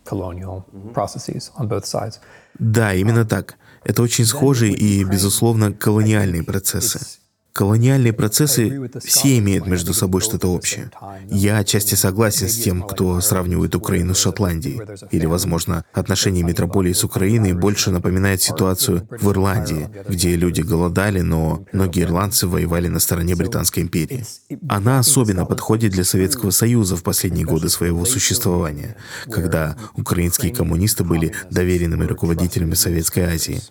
colonial 0.03 0.65
processes 0.93 1.51
on 1.57 1.67
both 1.67 1.85
sides. 1.85 2.19
Да, 2.59 2.93
именно 2.93 3.25
так. 3.25 3.55
Это 3.83 4.01
очень 4.01 4.25
схожие 4.25 4.73
и, 4.73 5.03
безусловно, 5.03 5.71
колониальные 5.71 6.43
процессы. 6.43 6.99
Колониальные 7.55 8.11
процессы 8.11 8.91
все 9.01 9.37
имеют 9.37 9.65
между 9.65 9.93
собой 9.93 10.19
что-то 10.19 10.49
общее. 10.49 10.91
Я 11.29 11.59
отчасти 11.59 11.95
согласен 11.95 12.49
с 12.49 12.57
тем, 12.57 12.83
кто 12.83 13.21
сравнивает 13.21 13.73
Украину 13.75 14.13
с 14.13 14.17
Шотландией. 14.17 14.81
Или, 15.11 15.25
возможно, 15.25 15.85
отношение 15.93 16.43
метрополии 16.43 16.91
с 16.91 17.05
Украиной 17.05 17.53
больше 17.53 17.91
напоминает 17.91 18.41
ситуацию 18.41 19.07
в 19.09 19.31
Ирландии, 19.31 19.89
где 20.09 20.35
люди 20.35 20.59
голодали, 20.59 21.21
но 21.21 21.65
многие 21.71 22.03
ирландцы 22.03 22.45
воевали 22.45 22.89
на 22.89 22.99
стороне 22.99 23.37
Британской 23.37 23.83
империи. 23.83 24.25
Она 24.67 24.99
особенно 24.99 25.45
подходит 25.45 25.93
для 25.93 26.03
Советского 26.03 26.49
Союза 26.49 26.97
в 26.97 27.03
последние 27.03 27.45
годы 27.45 27.69
своего 27.69 28.03
существования, 28.03 28.97
когда 29.31 29.77
украинские 29.95 30.53
коммунисты 30.53 31.05
были 31.05 31.31
доверенными 31.49 32.03
руководителями 32.03 32.73
Советской 32.73 33.21
Азии. 33.21 33.61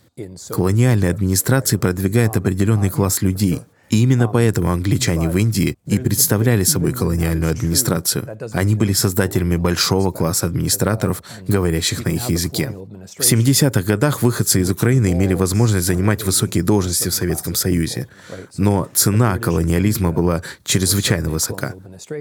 Колониальная 0.48 1.10
администрация 1.10 1.78
продвигает 1.78 2.38
определенный 2.38 2.88
класс 2.88 3.20
людей— 3.20 3.60
и 3.90 4.02
именно 4.02 4.28
поэтому 4.28 4.70
англичане 4.70 5.28
в 5.28 5.36
Индии 5.36 5.76
и 5.86 5.98
представляли 5.98 6.64
собой 6.64 6.92
колониальную 6.92 7.50
администрацию. 7.50 8.38
Они 8.52 8.74
были 8.74 8.92
создателями 8.92 9.56
большого 9.56 10.10
класса 10.10 10.46
администраторов, 10.46 11.22
говорящих 11.46 12.04
на 12.04 12.10
их 12.10 12.28
языке. 12.28 12.70
В 12.70 13.20
70-х 13.20 13.82
годах 13.82 14.22
выходцы 14.22 14.60
из 14.60 14.70
Украины 14.70 15.12
имели 15.12 15.34
возможность 15.34 15.86
занимать 15.86 16.24
высокие 16.24 16.64
должности 16.64 17.08
в 17.08 17.14
Советском 17.14 17.54
Союзе. 17.54 18.08
Но 18.56 18.88
цена 18.94 19.38
колониализма 19.38 20.12
была 20.12 20.42
чрезвычайно 20.64 21.30
высока. 21.30 21.74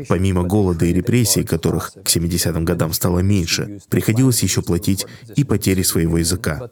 Помимо 0.10 0.44
голода 0.44 0.86
и 0.86 0.94
репрессий, 0.94 1.44
которых 1.44 1.94
к 1.94 2.08
70-м 2.08 2.66
годам 2.66 2.94
стало 2.94 3.20
меньше, 3.20 3.80
приходилось 3.90 4.44
еще 4.44 4.62
платить 4.62 5.06
и 5.36 5.44
потери 5.44 5.84
своего 5.84 6.18
языка. 6.18 6.70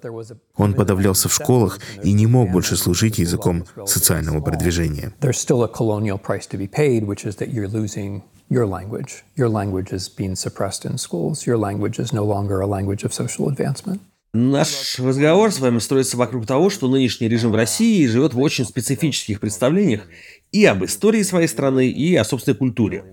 Он 0.56 0.74
подавлялся 0.74 1.30
в 1.30 1.34
школах 1.34 1.80
и 2.04 2.12
не 2.14 2.28
мог 2.28 2.52
больше 2.52 2.76
служить 2.76 3.18
языком 3.20 3.66
социального 3.86 4.42
продвижения 4.42 4.81
движения. 4.82 5.14
There's 5.20 5.40
still 5.40 5.64
a 5.64 5.68
colonial 5.68 6.18
price 6.18 6.48
to 6.48 6.58
be 6.58 6.68
paid, 6.68 7.06
which 7.06 7.26
is 7.26 7.36
that 7.38 7.50
you're 7.54 7.68
losing 7.68 8.24
your 8.50 8.68
language. 8.68 9.24
Your 9.36 9.50
language 9.50 9.92
is 9.92 10.10
being 10.10 10.36
suppressed 10.36 10.86
in 10.86 10.98
schools. 10.98 11.46
Your 11.46 11.58
language 11.58 12.00
is 12.00 12.12
no 12.14 12.24
longer 12.24 12.62
a 12.62 12.68
language 12.68 13.04
of 13.04 13.14
social 13.14 13.48
advancement. 13.50 14.02
Наш 14.34 14.98
разговор 14.98 15.52
с 15.52 15.60
вами 15.60 15.80
строится 15.80 16.16
вокруг 16.16 16.46
того, 16.46 16.70
что 16.70 16.88
нынешний 16.88 17.28
режим 17.28 17.52
в 17.52 17.56
России 17.56 18.06
живет 18.06 18.34
в 18.34 18.40
очень 18.40 18.64
специфических 18.64 19.42
представлениях 19.42 20.08
и 20.54 20.64
об 20.64 20.86
истории 20.86 21.22
своей 21.24 21.48
страны, 21.48 21.90
и 21.90 22.16
о 22.16 22.24
собственной 22.24 22.56
культуре. 22.56 23.04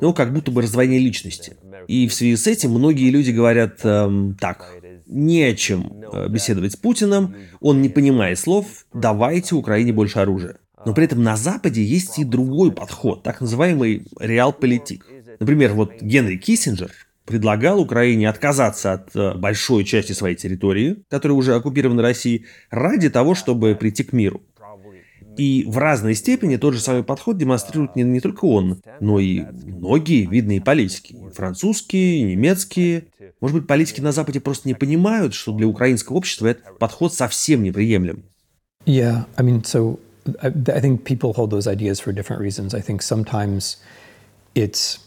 Ну, 0.00 0.14
как 0.14 0.32
будто 0.32 0.50
бы 0.50 0.62
раздвоение 0.62 0.98
личности. 0.98 1.56
И 1.88 2.08
в 2.08 2.14
связи 2.14 2.36
с 2.36 2.46
этим 2.46 2.70
многие 2.70 3.10
люди 3.10 3.30
говорят 3.30 3.80
эм, 3.84 4.34
так, 4.40 4.66
не 5.06 5.42
о 5.42 5.54
чем 5.54 5.92
э, 6.10 6.28
беседовать 6.28 6.72
с 6.72 6.76
Путиным, 6.76 7.36
он 7.60 7.82
не 7.82 7.90
понимает 7.90 8.38
слов, 8.38 8.86
давайте 8.94 9.54
Украине 9.54 9.92
больше 9.92 10.20
оружия. 10.20 10.56
Но 10.84 10.94
при 10.94 11.04
этом 11.04 11.22
на 11.22 11.36
Западе 11.36 11.82
есть 11.82 12.18
и 12.18 12.24
другой 12.24 12.72
подход, 12.72 13.22
так 13.22 13.40
называемый 13.40 14.06
реал-политик. 14.18 15.06
Например, 15.38 15.72
вот 15.74 16.00
Генри 16.00 16.36
Киссинджер 16.36 16.90
предлагал 17.24 17.80
Украине 17.80 18.28
отказаться 18.28 18.92
от 18.92 19.14
э, 19.14 19.34
большой 19.34 19.84
части 19.84 20.12
своей 20.12 20.36
территории, 20.36 21.04
которая 21.08 21.36
уже 21.36 21.54
оккупирована 21.54 22.02
Россией, 22.02 22.46
ради 22.70 23.10
того, 23.10 23.34
чтобы 23.34 23.74
прийти 23.74 24.02
к 24.02 24.12
миру. 24.12 24.42
И 25.36 25.64
в 25.66 25.78
разной 25.78 26.14
степени 26.14 26.56
тот 26.56 26.74
же 26.74 26.80
самый 26.80 27.04
подход 27.04 27.38
демонстрирует 27.38 27.96
не, 27.96 28.02
не 28.02 28.20
только 28.20 28.44
он, 28.44 28.82
но 29.00 29.18
и 29.18 29.40
многие 29.64 30.26
видные 30.26 30.60
политики. 30.60 31.16
Французские, 31.34 32.22
немецкие. 32.22 33.04
Может 33.40 33.58
быть, 33.58 33.66
политики 33.66 34.00
на 34.00 34.12
Западе 34.12 34.40
просто 34.40 34.68
не 34.68 34.74
понимают, 34.74 35.32
что 35.32 35.52
для 35.52 35.66
украинского 35.66 36.16
общества 36.16 36.48
этот 36.48 36.78
подход 36.78 37.14
совсем 37.14 37.62
неприемлем. 37.62 38.24
Yeah, 38.84 39.26
I 39.36 39.44
mean, 39.44 39.62
so 39.62 39.98
I, 40.42 40.46
I 40.46 40.80
think 40.80 41.04
people 41.04 41.32
hold 41.32 41.50
those 41.50 41.66
ideas 41.66 42.00
for 42.00 42.12
different 42.12 42.40
reasons. 42.40 42.74
I 42.74 42.80
think 42.80 43.02
sometimes 43.02 43.76
it's, 44.54 44.98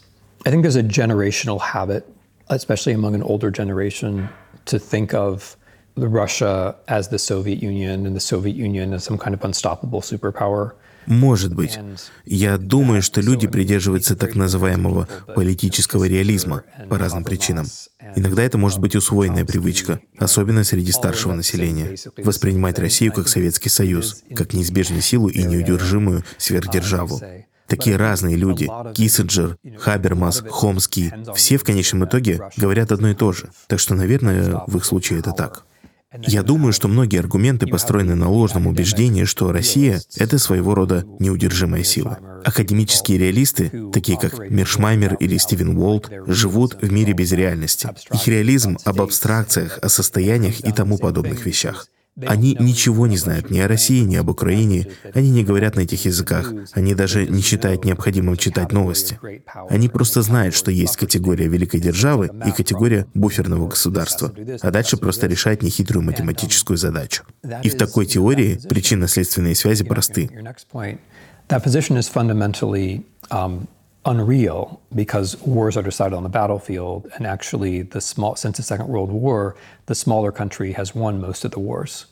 I 0.44 0.50
think 0.50 0.62
there's 0.62 0.76
a 0.76 0.82
generational 0.82 1.60
habit, 1.60 2.06
especially 2.48 2.92
among 2.92 3.14
an 3.14 3.22
older 3.22 3.50
generation, 3.50 4.28
to 4.66 4.78
think 4.78 5.14
of 5.14 5.56
Russia 5.96 6.76
as 6.88 7.08
the 7.08 7.18
Soviet 7.18 7.62
Union 7.62 8.06
and 8.06 8.14
the 8.14 8.20
Soviet 8.20 8.56
Union 8.56 8.92
as 8.92 9.04
some 9.04 9.16
kind 9.16 9.34
of 9.34 9.42
unstoppable 9.42 10.00
superpower. 10.00 10.74
Может 11.06 11.54
быть. 11.54 11.78
Я 12.24 12.58
думаю, 12.58 13.02
что 13.02 13.20
люди 13.20 13.46
придерживаются 13.46 14.16
так 14.16 14.34
называемого 14.34 15.08
политического 15.34 16.04
реализма 16.04 16.62
по 16.88 16.98
разным 16.98 17.24
причинам. 17.24 17.66
Иногда 18.14 18.42
это 18.42 18.58
может 18.58 18.80
быть 18.80 18.96
усвоенная 18.96 19.44
привычка, 19.44 20.00
особенно 20.18 20.64
среди 20.64 20.92
старшего 20.92 21.34
населения, 21.34 21.96
воспринимать 22.18 22.78
Россию 22.78 23.12
как 23.12 23.28
Советский 23.28 23.68
Союз, 23.68 24.22
как 24.34 24.52
неизбежную 24.52 25.02
силу 25.02 25.28
и 25.28 25.42
неудержимую 25.42 26.24
сверхдержаву. 26.38 27.20
Такие 27.66 27.96
разные 27.96 28.36
люди— 28.36 28.68
Киссинджер, 28.94 29.58
Хабермас, 29.78 30.44
Хомский— 30.48 31.12
все 31.34 31.56
в 31.56 31.64
конечном 31.64 32.04
итоге 32.04 32.40
говорят 32.56 32.92
одно 32.92 33.10
и 33.10 33.14
то 33.14 33.32
же. 33.32 33.50
Так 33.66 33.80
что, 33.80 33.94
наверное, 33.94 34.62
в 34.66 34.76
их 34.76 34.84
случае 34.84 35.18
это 35.18 35.32
так. 35.32 35.64
Я 36.22 36.42
думаю, 36.42 36.72
что 36.72 36.88
многие 36.88 37.20
аргументы 37.20 37.66
построены 37.66 38.14
на 38.14 38.28
ложном 38.28 38.66
убеждении, 38.66 39.24
что 39.24 39.52
Россия— 39.52 40.00
это 40.16 40.38
своего 40.38 40.74
рода 40.74 41.04
неудержимая 41.18 41.82
сила. 41.82 42.18
Академические 42.44 43.18
реалисты, 43.18 43.72
такие 43.92 44.18
как 44.18 44.50
Миршмаймер 44.50 45.14
или 45.14 45.36
Стивен 45.36 45.76
Уолт, 45.76 46.10
живут 46.26 46.78
в 46.80 46.92
мире 46.92 47.12
без 47.12 47.32
реальности. 47.32 47.88
Их 48.12 48.28
реализм 48.28 48.78
об 48.84 49.00
абстракциях, 49.00 49.78
о 49.82 49.88
состояниях 49.88 50.60
и 50.60 50.72
тому 50.72 50.98
подобных 50.98 51.44
вещах. 51.44 51.86
Они 52.24 52.56
ничего 52.58 53.06
не 53.06 53.18
знают 53.18 53.50
ни 53.50 53.58
о 53.58 53.68
России, 53.68 54.02
ни 54.02 54.16
об 54.16 54.30
Украине. 54.30 54.88
Они 55.12 55.30
не 55.30 55.44
говорят 55.44 55.76
на 55.76 55.80
этих 55.80 56.06
языках. 56.06 56.52
Они 56.72 56.94
даже 56.94 57.26
не 57.26 57.42
считают 57.42 57.84
необходимым 57.84 58.36
читать 58.36 58.72
новости. 58.72 59.18
Они 59.68 59.88
просто 59.88 60.22
знают, 60.22 60.54
что 60.54 60.70
есть 60.70 60.96
категория 60.96 61.46
великой 61.46 61.80
державы 61.80 62.30
и 62.46 62.50
категория 62.52 63.06
буферного 63.12 63.68
государства. 63.68 64.32
А 64.62 64.70
дальше 64.70 64.96
просто 64.96 65.26
решать 65.26 65.62
нехитрую 65.62 66.02
математическую 66.04 66.78
задачу. 66.78 67.24
И 67.62 67.68
в 67.68 67.76
такой 67.76 68.06
теории 68.06 68.60
причинно-следственные 68.66 69.54
связи 69.54 69.84
просты. 69.84 70.30
Unreal 74.06 74.80
because 74.94 75.36
wars 75.42 75.76
are 75.76 75.82
decided 75.82 76.16
on 76.16 76.22
the 76.22 76.28
battlefield, 76.28 77.10
and 77.16 77.26
actually, 77.26 77.82
the 77.82 78.00
small 78.00 78.36
since 78.36 78.56
the 78.56 78.62
Second 78.62 78.88
World 78.88 79.10
War, 79.10 79.56
the 79.86 79.94
smaller 79.94 80.32
country 80.32 80.72
has 80.72 80.94
won 80.94 81.20
most 81.20 81.44
of 81.44 81.50
the 81.50 81.60
wars. 81.60 82.06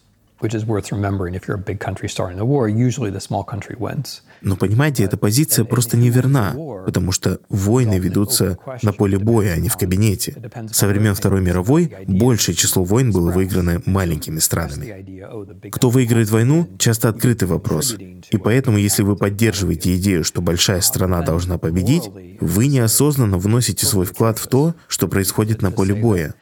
Which 0.44 0.54
is 0.54 0.64
worth 0.66 0.92
remembering 0.92 1.34
if 1.34 1.48
you're 1.48 1.56
a 1.56 1.66
big 1.70 1.80
country 1.80 2.08
starting 2.08 2.36
the 2.36 2.44
war, 2.44 2.68
usually 2.68 3.10
the 3.10 3.24
small 3.28 3.44
country 3.52 3.76
wins. 3.78 4.22
Но 4.42 4.56
понимаете, 4.56 5.04
эта 5.04 5.16
позиция 5.16 5.64
просто 5.64 5.96
неверна, 5.96 6.54
потому 6.84 7.12
что 7.12 7.40
войны 7.48 7.98
ведутся 7.98 8.58
на 8.82 8.92
поле 8.92 9.18
боя, 9.18 9.54
а 9.54 9.56
не 9.56 9.70
в 9.70 9.76
кабинете. 9.78 10.36
Со 10.70 10.86
времен 10.86 11.14
Второй 11.14 11.40
мировой 11.40 11.90
большее 12.06 12.54
число 12.54 12.84
войн 12.84 13.10
было 13.10 13.30
выиграно 13.30 13.80
маленькими 13.86 14.38
странами. 14.38 15.70
Кто 15.70 15.88
выиграет 15.88 16.28
войну, 16.28 16.68
часто 16.78 17.08
открытый 17.08 17.48
вопрос. 17.48 17.96
И 18.30 18.36
поэтому, 18.36 18.76
если 18.76 19.02
вы 19.02 19.16
поддерживаете 19.16 19.96
идею, 19.96 20.24
что 20.24 20.42
большая 20.42 20.82
страна 20.82 21.22
должна 21.22 21.56
победить, 21.56 22.10
вы 22.40 22.66
неосознанно 22.66 23.38
вносите 23.38 23.86
свой 23.86 24.04
вклад 24.04 24.38
в 24.38 24.46
то, 24.48 24.74
что 24.88 25.08
происходит 25.08 25.62
на 25.62 25.70
поле 25.70 25.94
боя. 25.94 26.34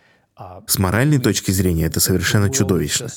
С 0.66 0.78
моральной 0.78 1.18
точки 1.18 1.50
зрения 1.50 1.87
это 1.87 2.00
совершенно 2.00 2.50
чудовищно. 2.50 3.09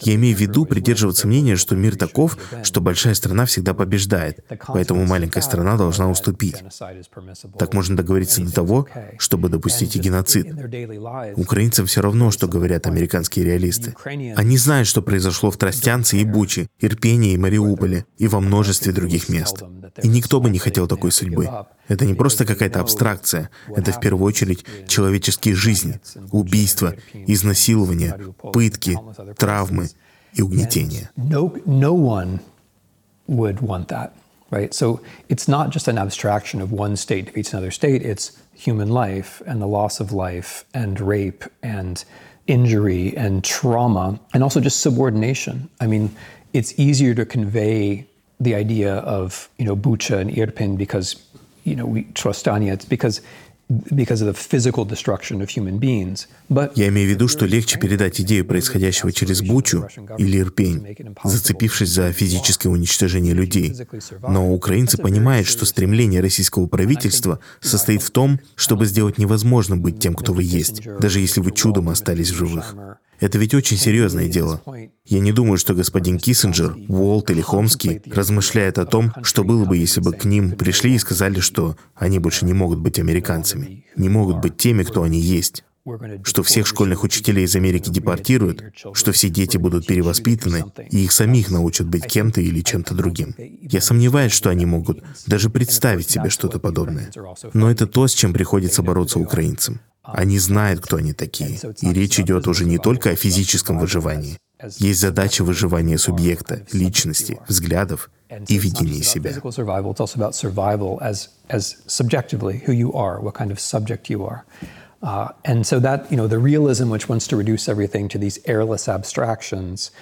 Я 0.00 0.14
имею 0.14 0.36
в 0.36 0.40
виду 0.40 0.64
придерживаться 0.64 1.26
мнения, 1.26 1.56
что 1.56 1.76
мир 1.76 1.96
таков, 1.96 2.38
что 2.62 2.80
большая 2.80 3.14
страна 3.14 3.46
всегда 3.46 3.74
побеждает, 3.74 4.44
поэтому 4.66 5.04
маленькая 5.06 5.40
страна 5.40 5.76
должна 5.76 6.08
уступить. 6.08 6.62
Так 7.58 7.74
можно 7.74 7.96
договориться 7.96 8.42
до 8.42 8.52
того, 8.52 8.88
чтобы 9.18 9.48
допустить 9.48 9.96
и 9.96 9.98
геноцид. 9.98 10.46
Украинцам 11.36 11.86
все 11.86 12.00
равно, 12.00 12.30
что 12.30 12.48
говорят 12.48 12.86
американские 12.86 13.44
реалисты. 13.44 13.94
Они 14.36 14.56
знают, 14.56 14.88
что 14.88 15.02
произошло 15.02 15.50
в 15.50 15.56
Тростянце 15.56 16.18
и 16.18 16.24
Буче, 16.24 16.68
Ирпении 16.80 17.32
и 17.32 17.38
Мариуполе, 17.38 18.06
и 18.18 18.28
во 18.28 18.40
множестве 18.40 18.92
других 18.92 19.28
мест. 19.28 19.62
И 20.02 20.08
никто 20.08 20.40
бы 20.40 20.50
не 20.50 20.58
хотел 20.58 20.86
такой 20.86 21.12
судьбы. 21.12 21.48
Это 21.90 22.06
не 22.06 22.14
просто 22.14 22.46
какая-то 22.46 22.80
абстракция, 22.80 23.50
это 23.74 23.92
в 23.92 24.00
первую 24.00 24.24
очередь 24.24 24.64
человеческие 24.86 25.56
жизни, 25.56 26.00
убийства, 26.30 26.94
изнасилования, 27.12 28.16
пытки, 28.52 28.96
травмы 29.36 29.88
и 30.32 30.42
угнетения. 30.42 31.10
right? 34.50 34.74
So 34.74 35.00
it's 35.28 35.48
not 35.48 35.70
just 35.70 35.88
an 35.88 35.98
abstraction 35.98 36.60
of 36.60 36.72
one 36.72 36.96
state 36.96 37.26
defeats 37.26 37.52
another 37.52 37.70
state, 37.70 38.02
it's 38.02 38.38
human 38.54 38.88
life 38.88 39.42
and 39.46 39.60
the 39.60 39.66
loss 39.66 40.00
of 40.00 40.12
life 40.12 40.64
and 40.74 41.00
rape 41.00 41.44
and 41.62 42.04
injury 42.46 43.16
and 43.16 43.44
trauma 43.44 44.18
and 44.34 44.42
also 44.42 44.60
just 44.60 44.80
subordination. 44.80 45.70
I 45.80 45.86
mean, 45.86 46.10
it's 46.52 46.78
easier 46.78 47.14
to 47.14 47.24
convey 47.24 48.06
the 48.40 48.54
idea 48.54 48.94
of, 48.96 49.48
you 49.58 49.64
know, 49.64 49.76
Bucha 49.76 50.18
and 50.18 50.30
Irpin 50.30 50.76
because 50.76 51.16
you 51.64 51.76
know, 51.76 51.86
we 51.86 52.12
trust 52.14 52.46
Anya, 52.48 52.78
because 52.88 53.22
Я 56.74 56.88
имею 56.88 57.06
в 57.06 57.10
виду, 57.10 57.28
что 57.28 57.46
легче 57.46 57.78
передать 57.78 58.20
идею 58.20 58.44
происходящего 58.44 59.12
через 59.12 59.42
Бучу 59.42 59.86
или 60.18 60.40
Ирпень, 60.40 60.96
зацепившись 61.22 61.90
за 61.90 62.12
физическое 62.12 62.68
уничтожение 62.68 63.32
людей. 63.32 63.72
Но 64.28 64.52
украинцы 64.52 64.98
понимают, 64.98 65.46
что 65.46 65.66
стремление 65.66 66.20
российского 66.20 66.66
правительства 66.66 67.38
состоит 67.60 68.02
в 68.02 68.10
том, 68.10 68.40
чтобы 68.56 68.86
сделать 68.86 69.18
невозможным 69.18 69.80
быть 69.80 70.00
тем, 70.00 70.14
кто 70.14 70.32
вы 70.32 70.42
есть, 70.42 70.82
даже 70.98 71.20
если 71.20 71.40
вы 71.40 71.52
чудом 71.52 71.90
остались 71.90 72.30
в 72.30 72.36
живых. 72.36 72.74
Это 73.20 73.38
ведь 73.38 73.54
очень 73.54 73.76
серьезное 73.76 74.28
дело. 74.28 74.62
Я 75.04 75.20
не 75.20 75.32
думаю, 75.32 75.58
что 75.58 75.74
господин 75.74 76.18
Киссинджер, 76.18 76.76
Уолт 76.88 77.30
или 77.30 77.42
Хомский 77.42 78.00
размышляет 78.06 78.78
о 78.78 78.86
том, 78.86 79.12
что 79.22 79.44
было 79.44 79.64
бы, 79.64 79.76
если 79.76 80.00
бы 80.00 80.12
к 80.12 80.24
ним 80.24 80.52
пришли 80.52 80.94
и 80.94 80.98
сказали, 80.98 81.40
что 81.40 81.76
они 81.94 82.18
больше 82.18 82.46
не 82.46 82.54
могут 82.54 82.80
быть 82.80 82.98
американцами, 82.98 83.84
не 83.96 84.08
могут 84.08 84.40
быть 84.40 84.56
теми, 84.56 84.82
кто 84.82 85.02
они 85.02 85.20
есть, 85.20 85.64
что 86.24 86.42
всех 86.42 86.66
школьных 86.66 87.04
учителей 87.04 87.44
из 87.44 87.56
Америки 87.56 87.90
депортируют, 87.90 88.62
что 88.94 89.12
все 89.12 89.28
дети 89.28 89.56
будут 89.56 89.86
перевоспитаны, 89.86 90.64
и 90.90 91.04
их 91.04 91.12
самих 91.12 91.50
научат 91.50 91.86
быть 91.88 92.06
кем-то 92.06 92.40
или 92.40 92.60
чем-то 92.60 92.94
другим. 92.94 93.34
Я 93.38 93.80
сомневаюсь, 93.80 94.32
что 94.32 94.50
они 94.50 94.66
могут 94.66 95.02
даже 95.26 95.50
представить 95.50 96.08
себе 96.08 96.30
что-то 96.30 96.58
подобное. 96.58 97.10
Но 97.52 97.70
это 97.70 97.86
то, 97.86 98.06
с 98.06 98.14
чем 98.14 98.32
приходится 98.32 98.82
бороться 98.82 99.18
украинцам. 99.18 99.80
Они 100.14 100.38
знают, 100.38 100.80
кто 100.80 100.96
они 100.96 101.12
такие. 101.12 101.58
И 101.80 101.92
речь 101.92 102.18
идет 102.20 102.46
уже 102.46 102.64
не 102.64 102.78
только 102.78 103.10
о 103.10 103.16
физическом 103.16 103.78
выживании. 103.78 104.38
Есть 104.78 105.00
задача 105.00 105.42
выживания 105.42 105.98
субъекта, 105.98 106.66
личности, 106.72 107.40
взглядов 107.48 108.10
и 108.48 108.58
видения 108.58 109.02
себя. 109.02 109.32
Uh, 115.02 115.30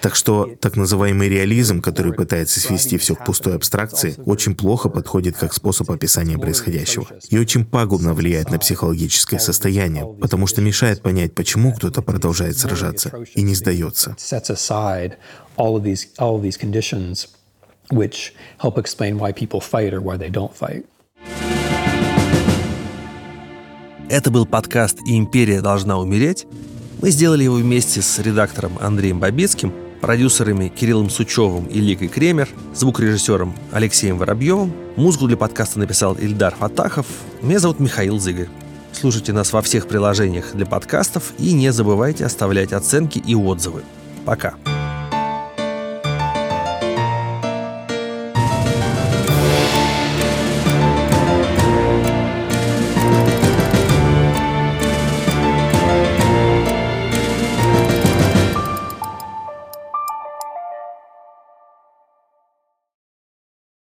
Так 0.01 0.15
что 0.15 0.55
так 0.59 0.75
называемый 0.75 1.29
реализм, 1.29 1.81
который 1.81 2.13
пытается 2.13 2.59
свести 2.59 2.97
все 2.97 3.15
к 3.15 3.23
пустой 3.23 3.55
абстракции, 3.55 4.15
очень 4.25 4.55
плохо 4.55 4.89
подходит 4.89 5.37
как 5.37 5.53
способ 5.53 5.89
описания 5.89 6.37
происходящего. 6.37 7.07
И 7.29 7.37
очень 7.37 7.63
пагубно 7.63 8.13
влияет 8.13 8.51
на 8.51 8.59
психологическое 8.59 9.39
состояние, 9.39 10.05
потому 10.19 10.47
что 10.47 10.61
мешает 10.61 11.01
понять, 11.01 11.33
почему 11.33 11.73
кто-то 11.73 12.01
продолжает 12.01 12.57
сражаться 12.57 13.13
и 13.35 13.41
не 13.41 13.55
сдается. 13.55 14.17
sets 14.17 14.49
aside 14.49 15.13
all 15.55 15.77
of 15.77 15.83
these, 15.83 16.09
all 16.17 16.35
of 16.35 16.41
these 16.41 16.57
conditions 16.57 17.29
which 17.89 18.33
help 18.57 18.77
explain 18.77 19.17
why 19.17 19.31
people 19.31 19.61
fight 19.61 19.93
or 19.93 20.01
why 20.01 20.17
they 20.17 20.29
don't 20.29 20.53
fight. 20.53 20.85
Это 24.09 24.31
был 24.31 24.47
подкаст 24.47 24.97
«Империя 25.05 25.61
должна 25.61 25.99
умереть». 25.99 26.47
Мы 26.99 27.11
сделали 27.11 27.43
его 27.43 27.55
вместе 27.55 28.01
с 28.01 28.17
редактором 28.17 28.73
Андреем 28.81 29.19
Бабицким, 29.19 29.71
продюсерами 30.01 30.67
Кириллом 30.67 31.11
Сучевым 31.11 31.65
и 31.65 31.79
Ликой 31.79 32.07
Кремер, 32.07 32.49
звукорежиссером 32.73 33.53
Алексеем 33.71 34.17
Воробьевым. 34.17 34.73
Музыку 34.95 35.27
для 35.27 35.37
подкаста 35.37 35.77
написал 35.77 36.15
Ильдар 36.15 36.55
Фатахов. 36.55 37.05
Меня 37.43 37.59
зовут 37.59 37.79
Михаил 37.79 38.19
Зыгарь. 38.19 38.49
Слушайте 38.93 39.31
нас 39.31 39.53
во 39.53 39.61
всех 39.61 39.87
приложениях 39.87 40.53
для 40.55 40.65
подкастов 40.65 41.33
и 41.37 41.53
не 41.53 41.71
забывайте 41.71 42.25
оставлять 42.25 42.73
оценки 42.73 43.19
и 43.19 43.35
отзывы. 43.35 43.83
Пока. 44.25 44.55